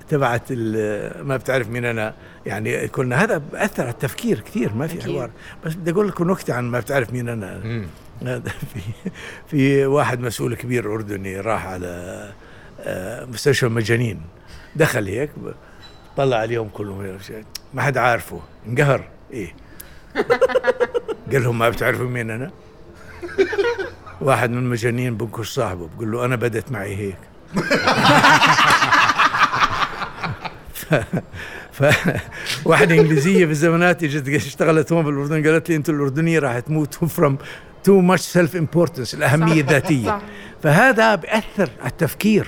تبعت 0.10 0.42
ال- 0.52 1.28
ما 1.28 1.38
بتعرف 1.38 1.70
مين 1.70 1.86
أنا. 1.86 2.14
يعني 2.46 2.88
كنا 2.88 3.24
هذا 3.24 3.38
بأثر 3.38 3.84
على 3.84 3.92
التفكير 3.92 4.40
كثير 4.40 4.74
ما 4.74 4.88
في. 4.88 5.04
حوار. 5.04 5.30
بس 5.66 5.74
بدي 5.74 5.92
أقول 5.92 6.08
لكم 6.08 6.32
نكتة 6.32 6.54
عن 6.54 6.64
ما 6.64 6.80
بتعرف 6.80 7.14
مين 7.14 7.30
مم. 7.64 7.86
هذا 8.22 8.50
في 8.74 8.80
في 9.48 9.86
واحد 9.86 10.20
مسؤول 10.20 10.56
كبير 10.56 10.94
أردني 10.94 11.40
راح 11.40 11.66
على 11.66 12.32
آه، 12.82 13.26
مستشفى 13.26 13.68
مجانين. 13.68 14.22
دخل 14.76 15.08
هيك 15.08 15.32
طلع 16.18 16.38
عليهم 16.38 16.70
كلهم 16.70 17.02
ما 17.74 17.82
حد 17.82 17.98
عارفه. 17.98 18.40
انقهر. 18.68 19.08
إيه. 19.34 19.56
قال 21.32 21.44
لهم 21.44 21.58
ما 21.60 21.70
بتعرفوا 21.70 22.06
مين 22.06 22.32
أنا؟ 22.32 22.52
واحد 24.22 24.50
من 24.50 24.58
المجانين 24.58 25.18
بنكش 25.18 25.50
صاحبه. 25.50 25.90
بقول 25.96 26.12
له 26.12 26.26
أنا 26.26 26.36
بدت 26.36 26.72
معي 26.72 26.96
هيك. 26.96 27.18
ف... 31.72 31.86
واحدة 32.66 32.96
إنجليزية 32.96 33.46
بالزمانات 33.46 34.04
اجت 34.04 34.28
اشتغلت 34.28 34.92
هون 34.92 35.06
بالأردن 35.06 35.48
قالت 35.48 35.70
لي 35.70 35.76
أنتم 35.76 35.96
الأردنية 35.96 36.40
راح 36.40 36.60
تموتوا 36.60 37.08
from 37.08 37.38
too 37.84 38.02
much 38.02 38.22
self 38.22 38.56
importance 38.56 39.14
الاهمية 39.14 39.62
الذاتية. 39.62 40.22
فهذا 40.64 41.16
بأثر 41.16 41.70
على 41.82 41.90
التفكير 41.90 42.48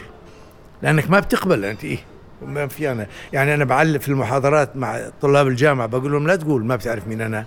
لأنك 0.81 1.09
ما 1.09 1.19
بتقبل 1.19 1.65
أنت 1.65 1.83
إيه 1.83 1.99
ما 2.47 2.67
في 2.67 2.91
أنا 2.91 3.07
يعني 3.33 3.53
أنا 3.53 3.65
بعلم 3.65 3.99
في 3.99 4.09
المحاضرات 4.09 4.75
مع 4.75 4.99
طلاب 5.21 5.47
الجامعة 5.47 5.87
بقول 5.87 6.11
لهم 6.11 6.27
لا 6.27 6.35
تقول 6.35 6.65
ما 6.65 6.75
بتعرف 6.75 7.07
مين 7.07 7.21
أنا 7.21 7.45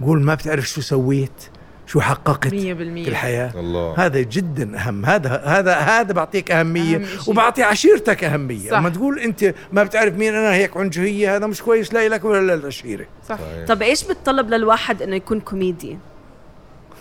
قول 0.00 0.22
ما 0.22 0.34
بتعرف 0.34 0.68
شو 0.68 0.80
سويت. 0.80 1.48
شو 1.90 2.00
حققت 2.00 2.48
100% 2.48 2.52
في 2.54 3.08
الحياة؟ 3.08 3.52
الله. 3.54 3.94
هذا 3.98 4.20
جدا 4.20 4.78
أهم. 4.78 5.04
هذا 5.04 5.42
هذا 5.44 5.74
هذا 5.74 6.12
بعطيك 6.12 6.50
أهمية 6.50 6.96
أهم. 6.96 7.06
وبعطي 7.26 7.62
عشيرتك 7.62 8.24
أهمية. 8.24 8.70
صح. 8.70 8.76
اما 8.76 8.88
تقول 8.88 9.18
أنت 9.18 9.54
ما 9.72 9.82
بتعرف 9.84 10.14
مين 10.14 10.34
أنا 10.34 10.54
هيك 10.54 10.76
عنجهية 10.76 11.36
هذا 11.36 11.46
مش 11.46 11.62
كويس 11.62 11.94
لا 11.94 12.08
لك 12.08 12.24
ولا 12.24 12.56
للعشيرة. 12.56 13.06
صح. 13.28 13.38
طب 13.68 13.82
إيش 13.82 14.04
بتطلب 14.04 14.50
للواحد 14.50 15.02
إنه 15.02 15.16
يكون 15.16 15.40
كوميدي؟ 15.40 15.98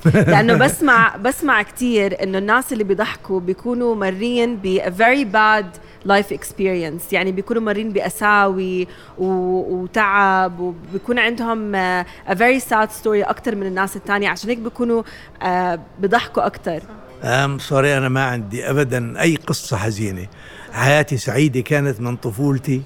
لأنه 0.28 0.58
بسمع 0.58 1.16
بسمع 1.16 1.62
كثير 1.62 2.24
إنه 2.24 2.38
الناس 2.38 2.74
اللي 2.74 2.84
بيضحكوا 2.84 3.40
بيكونوا 3.40 3.96
مارين 3.96 4.60
ب 4.64 4.80
very 4.98 5.26
bad 5.34 5.80
life 6.08 6.34
experience. 6.34 7.14
يعني 7.14 7.32
بيكونوا 7.32 7.62
مارين 7.62 7.94
بمآسي 7.94 8.88
و... 9.18 9.26
وتعب 9.76 10.60
وبيكون 10.60 11.20
عندهم 11.20 11.76
a 12.04 12.36
very 12.36 12.60
sad 12.70 12.90
story 13.04 13.30
أكثر 13.30 13.56
من 13.56 13.68
الناس 13.68 13.96
الثانية 13.96 14.30
عشان 14.30 14.50
هيك 14.50 14.58
بيكونوا 14.60 15.04
آه، 15.44 15.80
بيضحكوا 16.00 16.46
أكثر 16.46 16.82
I'm 17.24 17.60
sorry 17.60 17.98
أنا 17.98 18.10
ما 18.10 18.24
عندي 18.24 18.70
ابدا 18.70 19.22
أي 19.22 19.36
قصة 19.36 19.78
حزينة. 19.78 20.28
حياتي 20.72 21.18
سعيدة 21.18 21.62
كانت 21.62 22.02
من 22.02 22.16
طفولتي 22.16 22.82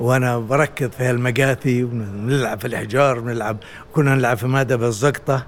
وأنا 0.00 0.38
بركض 0.38 0.90
في 0.90 1.04
هالمقاثي 1.04 1.84
ونلعب 1.84 2.60
في 2.60 2.66
الحجار 2.66 3.20
بنلعب 3.20 3.56
كنا 3.92 4.14
نلعب 4.14 4.36
في 4.36 4.46
مادة 4.46 4.76
بالزقطة. 4.76 5.46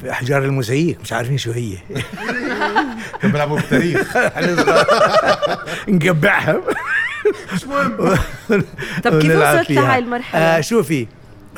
في 0.00 0.10
أحجار 0.10 0.44
الموزاييك 0.44 0.98
مش 1.02 1.12
عارفين 1.12 1.38
شو 1.38 1.50
هي. 1.52 1.76
كانوا 3.20 3.32
بيلعبوا 3.32 3.56
بالتاريخ. 3.56 4.16
نقبعها. 5.88 6.60
طب 9.04 9.20
كيف 9.20 9.36
وصلت. 9.36 9.70
لهاي 9.70 9.98
المرحلة؟ 9.98 10.40
آه 10.40 10.60
شوفي 10.60 11.06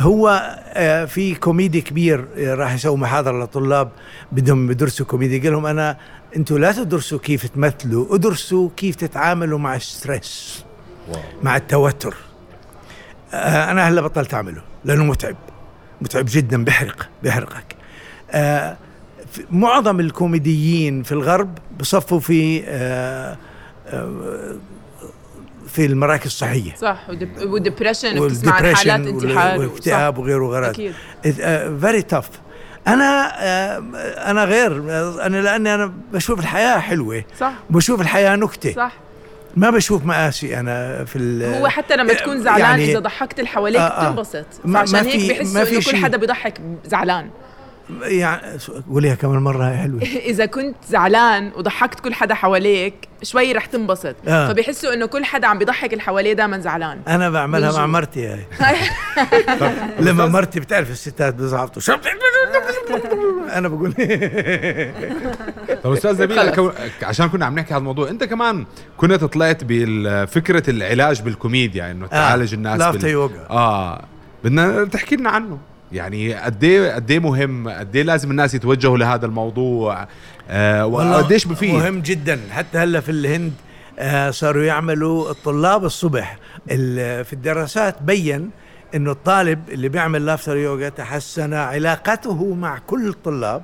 هو 0.01 0.55
آه 0.75 1.05
في 1.05 1.35
كوميدي 1.35 1.81
كبير 1.81 2.25
آه 2.37 2.55
راح 2.55 2.75
يسوي 2.75 2.97
محاضرة 2.97 3.45
لطلاب 3.45 3.91
بدهم 4.33 4.71
يدرسوا 4.71 5.07
كوميدي. 5.07 5.39
قال 5.39 5.53
لهم 5.53 5.67
أنا 5.67 5.97
أنتم 6.37 6.59
لا 6.59 6.73
تدرسوا 6.73 7.19
كيف 7.19 7.47
تمثلوا 7.47 8.15
ادرسوا 8.15 8.69
كيف 8.77 8.97
تتعاملوا 8.97 9.59
مع 9.59 9.77
ال 9.77 9.89
stress 9.89 10.65
مع 11.43 11.57
التوتر. 11.57 12.15
آه 13.33 13.71
أنا 13.71 13.89
هلا 13.89 14.01
بطلت 14.01 14.35
أعمله 14.35 14.63
لأنه 14.85 15.05
متعب 15.05 15.37
متعب 16.01 16.25
جدا 16.29 16.65
بحرق 16.65 17.09
بحرقك. 17.23 17.77
معظم 19.51 20.01
الكوميديين 20.01 21.03
في 21.03 21.13
الغرب 21.13 21.59
بصفوا 21.81 22.21
في 22.21 22.63
آه 22.67 23.37
آه 23.87 24.55
في 25.69 25.85
المراكز 25.87 26.27
الصحية. 26.27 26.75
صح 26.75 27.07
و 27.47 27.53
depression 27.53 28.19
وبتسمع 28.19 28.53
عن 28.53 28.65
وال 28.65 28.69
depression 28.69 28.91
حالات 28.91 29.07
انتحار 29.07 29.59
واكتئاب 29.61 30.19
وغيره 30.19 30.71
أكيد. 30.71 30.95
very 31.81 32.03
tough 32.03 32.29
أنا 32.87 33.33
آه، 33.43 33.79
أنا 34.31 34.45
غير 34.45 34.73
أنا 35.27 35.37
لأني 35.37 35.75
أنا 35.75 35.93
بشوف 36.13 36.41
الحياة 36.41 36.79
حلوة. 36.79 37.25
صح. 37.39 37.53
بشوف 37.71 38.01
الحياة 38.01 38.37
نكتة. 38.37 38.73
صح. 38.73 38.93
ما 39.57 39.71
بشوف 39.71 40.05
مآسي 40.05 40.61
أنا 40.61 41.05
في 41.05 41.17
ال- 41.19 41.55
هو 41.61 41.69
حتى 41.69 41.97
لما 41.97 42.13
تكون 42.13 42.43
زعلان 42.43 42.61
يعني- 42.61 42.91
اذا 42.93 42.99
ضحكت 42.99 43.39
اللي 43.39 43.49
حواليك 43.49 43.81
آه، 43.81 43.85
آه. 43.85 44.11
بتنبسط. 44.11 44.47
ما- 44.65 44.79
فعشان 44.85 45.05
هيك 45.07 45.43
في 45.43 45.77
إنه 45.77 45.81
كل. 45.91 45.97
حدا 46.05 46.17
بيضحك 46.17 46.61
زعلان. 46.87 47.31
يعني 48.03 48.59
قوليها 48.91 49.15
كمان 49.15 49.39
مرة 49.39 49.65
هاي 49.69 49.77
حلوة. 49.77 50.03
إذا 50.33 50.47
كنت 50.47 50.77
زعلان 50.89 51.53
وضحكت 51.57 52.01
كل 52.01 52.15
حدا 52.15 52.35
حواليك 52.35 52.95
شوي 53.23 53.53
رح 53.53 53.67
تنبسط. 53.67 54.17
آه. 54.29 54.49
فبيحسوا 54.49 54.95
إنه 54.95 55.07
كل 55.07 55.25
حدا 55.25 55.47
عم 55.47 55.59
بيضحك 55.59 55.93
اللي 55.93 56.03
حواليه 56.03 56.33
دائما 56.33 56.59
زعلان. 56.59 57.01
أنا 57.09 57.31
بعملها 57.31 57.73
مع. 57.73 57.87
مرتي 57.87 58.27
هاي. 58.27 58.47
لما 60.07 60.27
مرتي 60.27 60.61
بتعرف 60.61 60.91
الستات 60.91 61.35
بيزعبطوا 61.35 61.83
شو؟ 61.83 61.97
أنا 63.53 63.69
بقول 63.69 63.93
طب 65.85 65.93
أستاذ 65.93 66.23
نبيل 66.23 66.73
عشان 67.03 67.29
كنا 67.29 67.47
عم 67.47 67.55
نحكي 67.55 67.71
هذا 67.71 67.79
الموضوع 67.79 68.09
أنت 68.09 68.25
كمان 68.25 68.67
كنت 68.97 69.25
طلعت 69.25 69.61
بفكره 69.65 70.71
العلاج 70.71 71.23
بالكوميديا 71.23 71.91
إنه 71.91 72.07
تعالج 72.07 72.55
الناس 72.55 73.05
يوغا. 73.05 73.47
آه. 73.51 74.05
بدنا 74.45 74.85
تحكي 74.85 75.17
لنا 75.17 75.31
عنه. 75.31 75.59
يعني 75.93 76.35
قد 76.35 76.65
إيه 76.65 76.95
قد 76.95 77.11
إيه 77.11 77.19
مهم. 77.19 77.69
قد 77.69 77.97
إيه 77.97 78.03
لازم 78.03 78.31
الناس 78.31 78.55
يتوجهوا 78.55 78.99
لهذا 78.99 79.27
الموضوع. 79.27 80.09
آه 80.51 80.87
وقديش 80.87 81.45
بفيد؟ 81.45 81.75
مهم 81.75 82.01
جدا. 82.01 82.41
حتى 82.51 82.79
هلأ 82.79 83.01
في 83.01 83.11
الهند 83.11 83.53
آه 83.99 84.31
صاروا 84.31 84.63
يعملوا 84.65 85.31
الطلاب 85.31 85.85
الصبح. 85.85 86.37
ال- 86.71 87.25
في 87.25 87.33
الدراسات 87.33 88.03
بين 88.03 88.51
إنه 88.95 89.11
الطالب 89.11 89.69
اللي 89.69 89.89
بيعمل 89.89 90.27
لافتر 90.27 90.57
يوغا 90.57 90.89
تحسن 90.89 91.55
علاقته 91.55 92.55
مع 92.55 92.79
كل 92.79 93.09
الطلاب. 93.09 93.63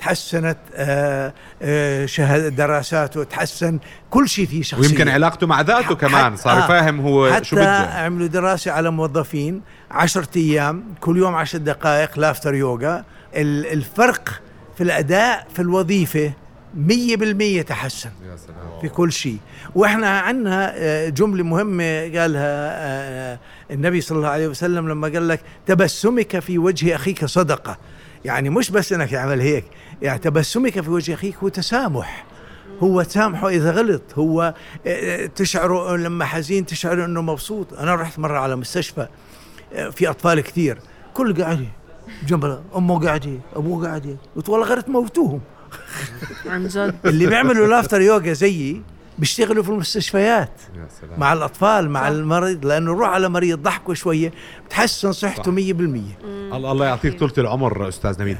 تحسنت 0.00 0.58
آه 0.74 1.32
آه 1.62 2.48
دراساته 2.48 3.24
تحسن 3.24 3.78
كل 4.10 4.28
شيء 4.28 4.46
فيه 4.46 4.62
شخصية. 4.62 4.86
ويمكن 4.88 5.08
علاقته 5.08 5.46
مع 5.46 5.60
ذاته 5.60 5.94
كمان 5.94 6.36
صار 6.36 6.58
آه. 6.64 6.66
فاهم 6.68 7.00
هو 7.00 7.32
حتى 7.32 7.44
شو 7.44 7.56
بده. 7.56 7.80
عملوا 7.86 8.26
دراسة 8.26 8.70
على 8.72 8.90
موظفين 8.90 9.62
عشرة 9.90 10.28
أيام 10.36 10.84
كل 11.00 11.16
يوم 11.16 11.34
عشر 11.34 11.58
دقائق 11.58 12.18
لافتر 12.18 12.54
يوغا. 12.54 13.04
ال- 13.36 13.66
الفرق 13.72 14.40
في 14.76 14.82
الأداء 14.84 15.46
في 15.54 15.62
الوظيفة 15.62 16.32
مية 16.74 17.16
بالمية 17.16 17.62
تحسن 17.62 18.10
يا 18.30 18.36
سلام. 18.36 18.80
في 18.80 18.88
كل 18.88 19.12
شيء. 19.12 19.36
وإحنا 19.74 20.20
عندنا 20.20 20.72
آه، 20.76 21.08
جملة 21.08 21.44
مهمة 21.44 21.84
قالها 22.18 23.38
النبي 23.70 24.00
صلى 24.00 24.18
الله 24.18 24.28
عليه 24.28 24.48
وسلم 24.48 24.88
لما 24.88 25.08
قال 25.08 25.28
لك 25.28 25.40
تبسمك 25.66 26.38
في 26.38 26.58
وجه 26.58 26.94
أخيك 26.96 27.24
صدقة. 27.24 27.78
يعني 28.24 28.50
مش 28.50 28.70
بس 28.70 28.92
إنك 28.92 29.10
تعمل 29.10 29.40
هيك 29.40 29.64
يعني 30.02 30.18
تبسمك 30.18 30.80
في 30.80 30.90
وجه 30.90 31.14
أخيك 31.14 31.36
هو 31.36 31.48
تسامح. 31.48 32.24
هو 32.82 33.02
تسامحه 33.02 33.48
إذا 33.48 33.70
غلط 33.70 34.02
هو 34.14 34.54
آه، 34.86 35.26
تشعره 35.26 35.96
لما 35.96 36.24
حزين 36.24 36.66
تشعر 36.66 37.04
إنه 37.04 37.22
مبسوط. 37.22 37.74
أنا 37.74 37.94
رحت 37.94 38.18
مرة 38.18 38.38
على 38.38 38.56
مستشفى 38.56 39.06
آه، 39.72 39.88
في 39.88 40.10
أطفال 40.10 40.40
كثير 40.40 40.78
كل 41.14 41.42
قاعدة 41.42 41.64
جنب 42.26 42.62
أمه 42.76 43.06
قاعدة 43.06 43.38
أبوه 43.56 43.86
قاعدة 43.86 44.16
قلت 44.36 44.48
والله 44.48 44.66
غير 44.66 44.80
تموتوهم 44.80 45.40
عن 46.46 46.68
جد. 46.68 46.94
اللي 47.04 47.26
بيعملوا 47.26 47.66
لافتر 47.66 48.00
يوغا 48.00 48.32
زيي 48.32 48.82
بيشتغلوا 49.20 49.62
في 49.62 49.68
المستشفيات 49.70 50.50
يا 50.76 50.86
سلام. 51.00 51.20
مع 51.20 51.32
الأطفال 51.32 51.90
مع 51.90 52.08
المريض 52.08 52.66
لأنه 52.66 52.92
روح 52.92 53.08
على 53.08 53.28
مريض 53.28 53.62
ضحكه 53.62 53.94
شوية 53.94 54.32
بتحسن 54.66 55.12
صحته 55.12 55.52
100% 55.52 55.54
الله 56.54 56.72
الله 56.72 56.86
يعطيك 56.86 57.18
طولة 57.18 57.32
العمر 57.38 57.88
أستاذ 57.88 58.20
نبيل. 58.22 58.36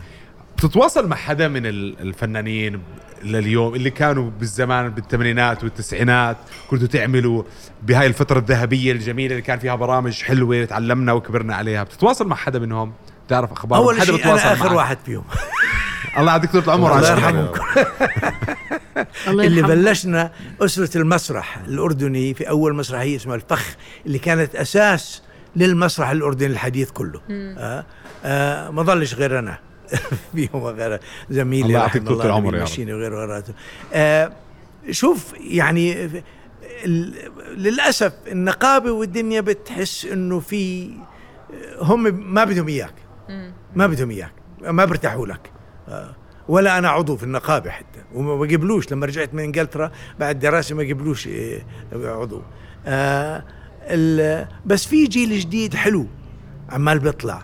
بتتواصل 0.58 1.08
مع 1.08 1.16
حدا 1.16 1.48
من 1.48 1.66
ال- 1.66 2.00
الفنانين 2.00 2.80
لليوم 3.24 3.74
اللي 3.74 3.90
كانوا 3.90 4.30
بالزمان 4.38 4.88
بالثمانينات 4.88 5.64
والتسعينات؟ 5.64 6.36
كنتوا 6.70 6.86
تعملوا 6.86 7.42
بهاي 7.82 8.06
الفترة 8.06 8.38
الذهبية 8.38 8.92
الجميلة 8.92 9.30
اللي 9.32 9.42
كان 9.42 9.58
فيها 9.58 9.74
برامج 9.74 10.22
حلوة 10.22 10.64
تعلمنا 10.64 11.12
وكبرنا 11.12 11.54
عليها؟ 11.54 11.82
بتتواصل 11.82 12.26
مع 12.28 12.36
حدا 12.36 12.58
منهم؟ 12.58 12.92
تعرف 13.28 13.52
أخبارهم؟ 13.52 13.84
أول 13.84 13.94
حدا 13.96 14.04
شيء 14.04 14.16
بتواصل 14.16 14.42
أنا 14.42 14.52
آخر 14.52 14.64
معك؟ 14.66 14.76
واحد 14.76 14.98
فيهم. 15.06 15.24
الله 16.18 16.32
يعطيك 16.32 16.50
طولة 16.50 16.64
العمر. 16.64 16.96
الله 16.96 17.06
عشان 17.06 17.18
يرحمكم. 17.18 17.60
الله 19.28 19.46
اللي. 19.46 19.62
بلشنا 19.62 20.30
أسرة 20.60 20.98
المسرح 20.98 21.58
الأردني 21.58 22.34
في 22.34 22.48
أول 22.48 22.74
مسرحية 22.74 23.16
اسمها 23.16 23.34
الفخ 23.36 23.76
اللي 24.06 24.18
كانت 24.18 24.56
أساس 24.56 25.22
للمسرح 25.56 26.10
الأردني 26.10 26.52
الحديث 26.52 26.90
كله. 26.90 27.20
آه 27.30 27.84
آه 28.24 28.70
ما 28.70 28.82
ضلش 28.82 29.14
غير 29.14 29.38
أنا. 29.38 29.58
فيهم 30.34 30.64
غير 30.64 31.00
زميلي 31.30 31.66
الله 31.66 31.78
يعطيك 31.78 32.02
الله 32.02 32.26
العمر 32.26 32.54
يا 32.54 32.58
رب. 32.58 32.64
مشيني 32.64 32.94
وغيره 32.94 33.44
آه 33.92 34.32
شوف 34.90 35.32
يعني 35.40 36.10
للأسف 37.56 38.12
النقابة 38.26 38.90
والدنيا 38.92 39.40
بتحس 39.40 40.04
إنه 40.04 40.40
في 40.40 40.90
هم 41.80 42.02
ما 42.34 42.44
بدهم 42.44 42.68
إياك. 42.68 42.94
ما 43.74 43.86
بدهم 43.86 44.10
إياك. 44.10 44.32
ما 44.60 44.84
برتاحوا 44.84 45.26
لك. 45.26 45.50
آه. 45.88 46.14
ولا 46.48 46.78
أنا 46.78 46.88
عضو 46.88 47.16
في 47.16 47.22
النقابة 47.22 47.70
حتى. 47.70 47.89
وما 48.14 48.46
قبلوش 48.56 48.92
لما 48.92 49.06
رجعت 49.06 49.34
من 49.34 49.42
إنجلترا 49.42 49.92
بعد 50.20 50.38
دراسة 50.38 50.74
ما 50.74 50.82
قبلوش 50.82 51.26
إيه، 51.26 51.62
عضو. 51.92 52.42
آه 52.86 53.44
بس 54.66 54.86
في 54.86 55.06
جيل 55.06 55.38
جديد 55.40 55.74
حلو 55.74 56.06
عمال 56.70 56.98
بيطلع. 56.98 57.42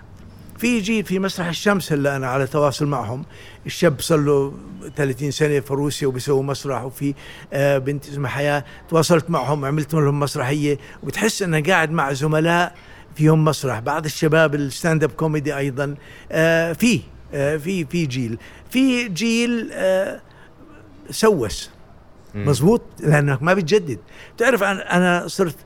في 0.59 0.81
جيل 0.81 1.05
في 1.05 1.18
مسرح 1.18 1.46
الشمس 1.46 1.92
هلا 1.92 2.16
أنا 2.16 2.26
على 2.26 2.46
تواصل 2.46 2.87
معهم. 2.87 3.24
الشاب 3.66 4.00
صار 4.00 4.18
له 4.18 4.52
30 4.96 5.31
سنة 5.31 5.61
في 5.61 5.74
روسيا 5.74 6.07
وبيسوي 6.09 6.42
مسرح 6.42 6.83
وفي 6.85 7.14
آه 7.52 7.79
بنت 7.79 8.09
اسمها 8.09 8.31
حياة 8.31 8.64
تواصلت 8.88 9.31
معهم 9.31 9.64
عملت 9.64 9.94
لهم 9.94 10.20
مسرحية. 10.20 10.79
وبتحس 11.02 11.42
انها 11.42 11.61
قاعد 11.61 11.90
مع 11.90 12.12
زملاء 12.12 12.74
فيهم 13.14 13.44
مسرح. 13.44 13.79
بعض 13.81 14.05
الشباب 14.05 14.55
ال 14.55 15.05
stand-up 15.05 15.11
comedy 15.11 15.57
أيضا. 15.57 15.94
آه 16.33 16.72
في 16.72 17.00
في 17.33 17.85
في 17.85 18.07
جيل. 18.07 18.38
في 18.70 19.09
جيل 19.09 19.70
آه 19.72 20.20
سوس. 21.11 21.71
مزبوط؟ 22.35 22.83
لأنك 23.01 23.42
ما 23.42 23.55
بتجدد. 23.55 23.99
تعرف 24.38 24.62
أنا 24.62 24.97
أنا 24.97 25.29
صرت 25.29 25.57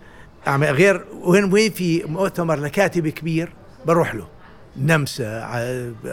أعمل 0.46 0.66
غير 0.66 1.04
وين 1.24 1.52
وين 1.52 1.70
في 1.70 2.04
مؤتمر 2.04 2.56
لكاتب 2.56 3.08
كبير 3.08 3.52
بروح 3.86 4.14
له. 4.14 4.28
نمسا 4.76 5.48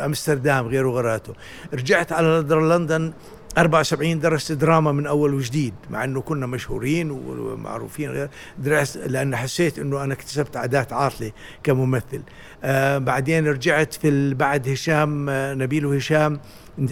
أمستردام 0.06 0.68
غيره 0.68 0.90
غيراته 0.90 1.34
رجعت 1.74 2.12
على 2.12 2.46
لندن 2.50 3.13
74 3.58 4.20
درست 4.20 4.52
دراما 4.52 4.92
من 4.92 5.08
أول 5.08 5.34
وجديد 5.34 5.74
مع 5.90 6.04
إنه 6.04 6.22
كنا 6.22 6.46
مشهورين 6.46 7.12
ومعروفين 7.12 8.10
غير. 8.10 8.30
درست 8.58 8.98
لأن 8.98 9.36
حسيت 9.36 9.80
إنه 9.80 10.04
أنا 10.04 10.13
اكتسبت 10.13 10.58
عادات 10.58 10.94
عاطلة 10.94 11.32
كممثل. 11.63 12.22
آه 12.63 12.98
بعدين 12.98 13.48
رجعت 13.48 13.94
في 13.94 14.34
بعد 14.34 14.70
هشام 14.70 15.30
آه 15.30 15.54
نبيل 15.54 15.86
وهشام. 15.86 16.40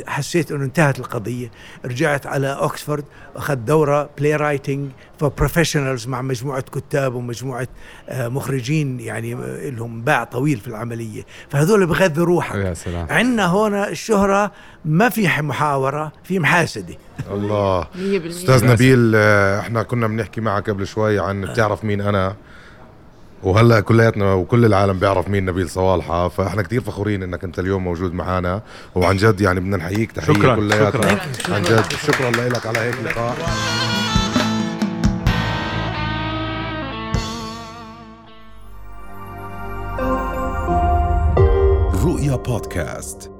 حسيت 0.08 0.52
انه 0.52 0.64
انتهت 0.66 1.00
القضية 1.00 1.52
رجعت 1.86 2.28
على 2.28 2.48
اوكسفورد 2.48 3.04
أخذت 3.36 3.58
دورة 3.58 4.10
playwriting 4.18 4.90
for 5.20 5.30
professionals 5.30 6.08
مع 6.08 6.22
مجموعة 6.22 6.62
كتاب 6.62 7.14
ومجموعة 7.16 7.68
آه 8.10 8.28
مخرجين 8.28 9.00
يعني 9.00 9.34
آه، 9.36 9.70
لهم 9.70 10.02
باع 10.02 10.24
طويل 10.24 10.58
في 10.58 10.68
العملية. 10.68 11.24
فهذول 11.50 11.86
بغذوا 11.86 12.26
روحك. 12.26 12.56
يا 12.56 12.74
سلام. 12.74 13.08
عندنا 13.10 13.46
هون 13.46 13.74
الشهرة 13.74 14.52
ما 14.86 15.10
في 15.10 15.28
محاورة 15.42 16.12
في 16.24 16.40
محاسدة. 16.40 16.96
الله. 17.32 17.84
100% 17.84 17.88
أستاذ 18.28 18.66
نبيل 18.72 19.12
آه، 19.16 19.60
إحنا 19.60 19.84
كنا 19.84 20.08
بنحكي 20.08 20.42
معك 20.42 20.70
قبل 20.70 20.88
شوي 20.88 21.20
عن 21.20 21.42
بتعرف 21.42 21.84
مين 21.84 22.02
أنا. 22.02 22.36
وهلا 23.46 23.80
كلياتنا 23.80 24.34
وكل 24.34 24.66
العالم 24.66 25.00
بيعرف 25.00 25.28
مين 25.28 25.46
نبيل 25.46 25.70
صوالحة 25.70 26.28
فإحنا 26.28 26.62
كتير 26.62 26.82
فخورين 26.82 27.24
إنك 27.24 27.44
أنت 27.44 27.60
اليوم 27.60 27.84
موجود 27.84 28.14
معنا 28.14 28.62
وعن 28.96 29.18
جد 29.18 29.42
يعني 29.42 29.60
بدنا 29.60 29.78
نحييك 29.78 30.12
تحية 30.12 30.34
شكراً، 30.34 30.56
كلياتنا. 30.56 31.20
شكراً. 31.34 31.56
عن 31.56 31.62
جد 31.62 31.92
شكرا 31.92 32.32
لك 32.32 32.66
على 32.66 32.80
هيك 32.80 32.96
لقاء. 33.04 33.36
رؤيا 42.06 42.36
بودكاست. 42.36 43.32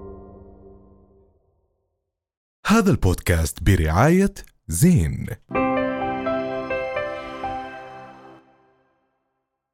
هذا 2.68 2.92
البودكاست 2.92 3.64
برعاية 3.64 4.34
زين. 4.68 5.28